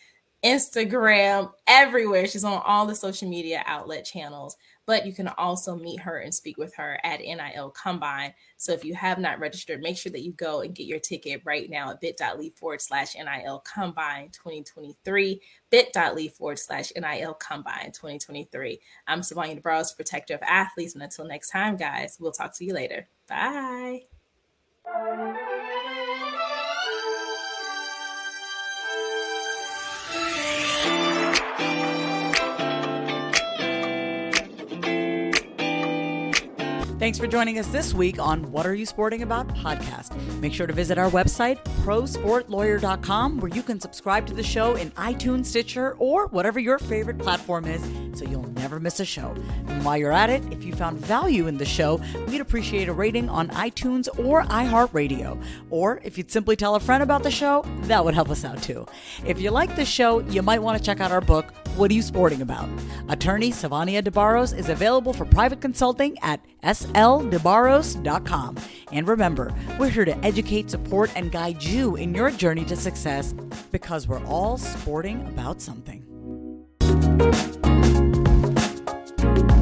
Instagram, 0.44 1.50
everywhere. 1.66 2.28
She's 2.28 2.44
on 2.44 2.62
all 2.64 2.86
the 2.86 2.94
social 2.94 3.28
media 3.28 3.64
outlet 3.66 4.04
channels 4.04 4.56
but 4.86 5.04
you 5.04 5.12
can 5.12 5.28
also 5.28 5.76
meet 5.76 6.00
her 6.00 6.18
and 6.18 6.32
speak 6.32 6.56
with 6.56 6.74
her 6.76 6.98
at 7.04 7.20
NIL 7.20 7.70
Combine. 7.70 8.32
So 8.56 8.72
if 8.72 8.84
you 8.84 8.94
have 8.94 9.18
not 9.18 9.40
registered, 9.40 9.82
make 9.82 9.98
sure 9.98 10.12
that 10.12 10.22
you 10.22 10.32
go 10.32 10.60
and 10.60 10.74
get 10.74 10.86
your 10.86 11.00
ticket 11.00 11.42
right 11.44 11.68
now 11.68 11.90
at 11.90 12.00
bit.ly 12.00 12.50
forward 12.56 12.80
slash 12.80 13.14
NIL 13.16 13.62
Combine 13.66 14.28
2023, 14.28 15.40
bit.ly 15.70 16.28
forward 16.28 16.58
slash 16.60 16.92
NIL 16.96 17.34
Combine 17.34 17.92
2023. 17.92 18.80
I'm 19.08 19.20
Sivonnia 19.20 19.60
Burrows, 19.60 19.92
protector 19.92 20.34
of 20.34 20.42
athletes. 20.42 20.94
And 20.94 21.02
until 21.02 21.26
next 21.26 21.50
time, 21.50 21.76
guys, 21.76 22.16
we'll 22.20 22.32
talk 22.32 22.56
to 22.56 22.64
you 22.64 22.72
later. 22.72 23.08
Bye. 23.28 24.04
Thanks 36.98 37.18
for 37.18 37.26
joining 37.26 37.58
us 37.58 37.66
this 37.66 37.92
week 37.92 38.18
on 38.18 38.50
What 38.50 38.64
Are 38.64 38.74
You 38.74 38.86
Sporting 38.86 39.20
About 39.22 39.48
podcast. 39.48 40.16
Make 40.40 40.54
sure 40.54 40.66
to 40.66 40.72
visit 40.72 40.96
our 40.96 41.10
website, 41.10 41.62
prosportlawyer.com, 41.84 43.38
where 43.38 43.50
you 43.50 43.62
can 43.62 43.78
subscribe 43.78 44.26
to 44.28 44.34
the 44.34 44.42
show 44.42 44.76
in 44.76 44.90
iTunes, 44.92 45.44
Stitcher, 45.44 45.94
or 45.98 46.28
whatever 46.28 46.58
your 46.58 46.78
favorite 46.78 47.18
platform 47.18 47.66
is 47.66 47.82
so 48.18 48.24
you'll 48.24 48.45
never 48.66 48.80
miss 48.80 48.98
a 48.98 49.04
show. 49.04 49.32
And 49.68 49.84
while 49.84 49.96
you're 49.96 50.10
at 50.10 50.28
it, 50.28 50.42
if 50.50 50.64
you 50.64 50.74
found 50.74 50.98
value 50.98 51.46
in 51.46 51.56
the 51.56 51.64
show, 51.64 52.00
we'd 52.26 52.40
appreciate 52.40 52.88
a 52.88 52.92
rating 52.92 53.28
on 53.28 53.48
iTunes 53.50 54.08
or 54.18 54.42
iHeartRadio. 54.42 55.40
Or 55.70 56.00
if 56.02 56.18
you'd 56.18 56.32
simply 56.32 56.56
tell 56.56 56.74
a 56.74 56.80
friend 56.80 57.00
about 57.00 57.22
the 57.22 57.30
show, 57.30 57.64
that 57.82 58.04
would 58.04 58.14
help 58.14 58.28
us 58.28 58.44
out 58.44 58.60
too. 58.60 58.84
If 59.24 59.40
you 59.40 59.52
like 59.52 59.76
the 59.76 59.84
show, 59.84 60.18
you 60.18 60.42
might 60.42 60.60
want 60.60 60.76
to 60.78 60.82
check 60.84 60.98
out 60.98 61.12
our 61.12 61.20
book, 61.20 61.54
What 61.76 61.92
Are 61.92 61.94
You 61.94 62.02
Sporting 62.02 62.42
About? 62.42 62.68
Attorney 63.08 63.52
Sivonnia 63.52 64.02
DeBarros 64.02 64.52
is 64.58 64.68
available 64.68 65.12
for 65.12 65.26
private 65.26 65.60
consulting 65.60 66.18
at 66.22 66.44
sldebarros.com. 66.64 68.56
And 68.90 69.06
remember, 69.06 69.54
we're 69.78 69.90
here 69.90 70.04
to 70.04 70.24
educate, 70.24 70.70
support, 70.70 71.12
and 71.14 71.30
guide 71.30 71.62
you 71.62 71.94
in 71.94 72.12
your 72.12 72.32
journey 72.32 72.64
to 72.64 72.74
success 72.74 73.32
because 73.70 74.08
we're 74.08 74.26
all 74.26 74.58
sporting 74.58 75.24
about 75.28 75.62
something 75.62 76.02
you 79.34 79.55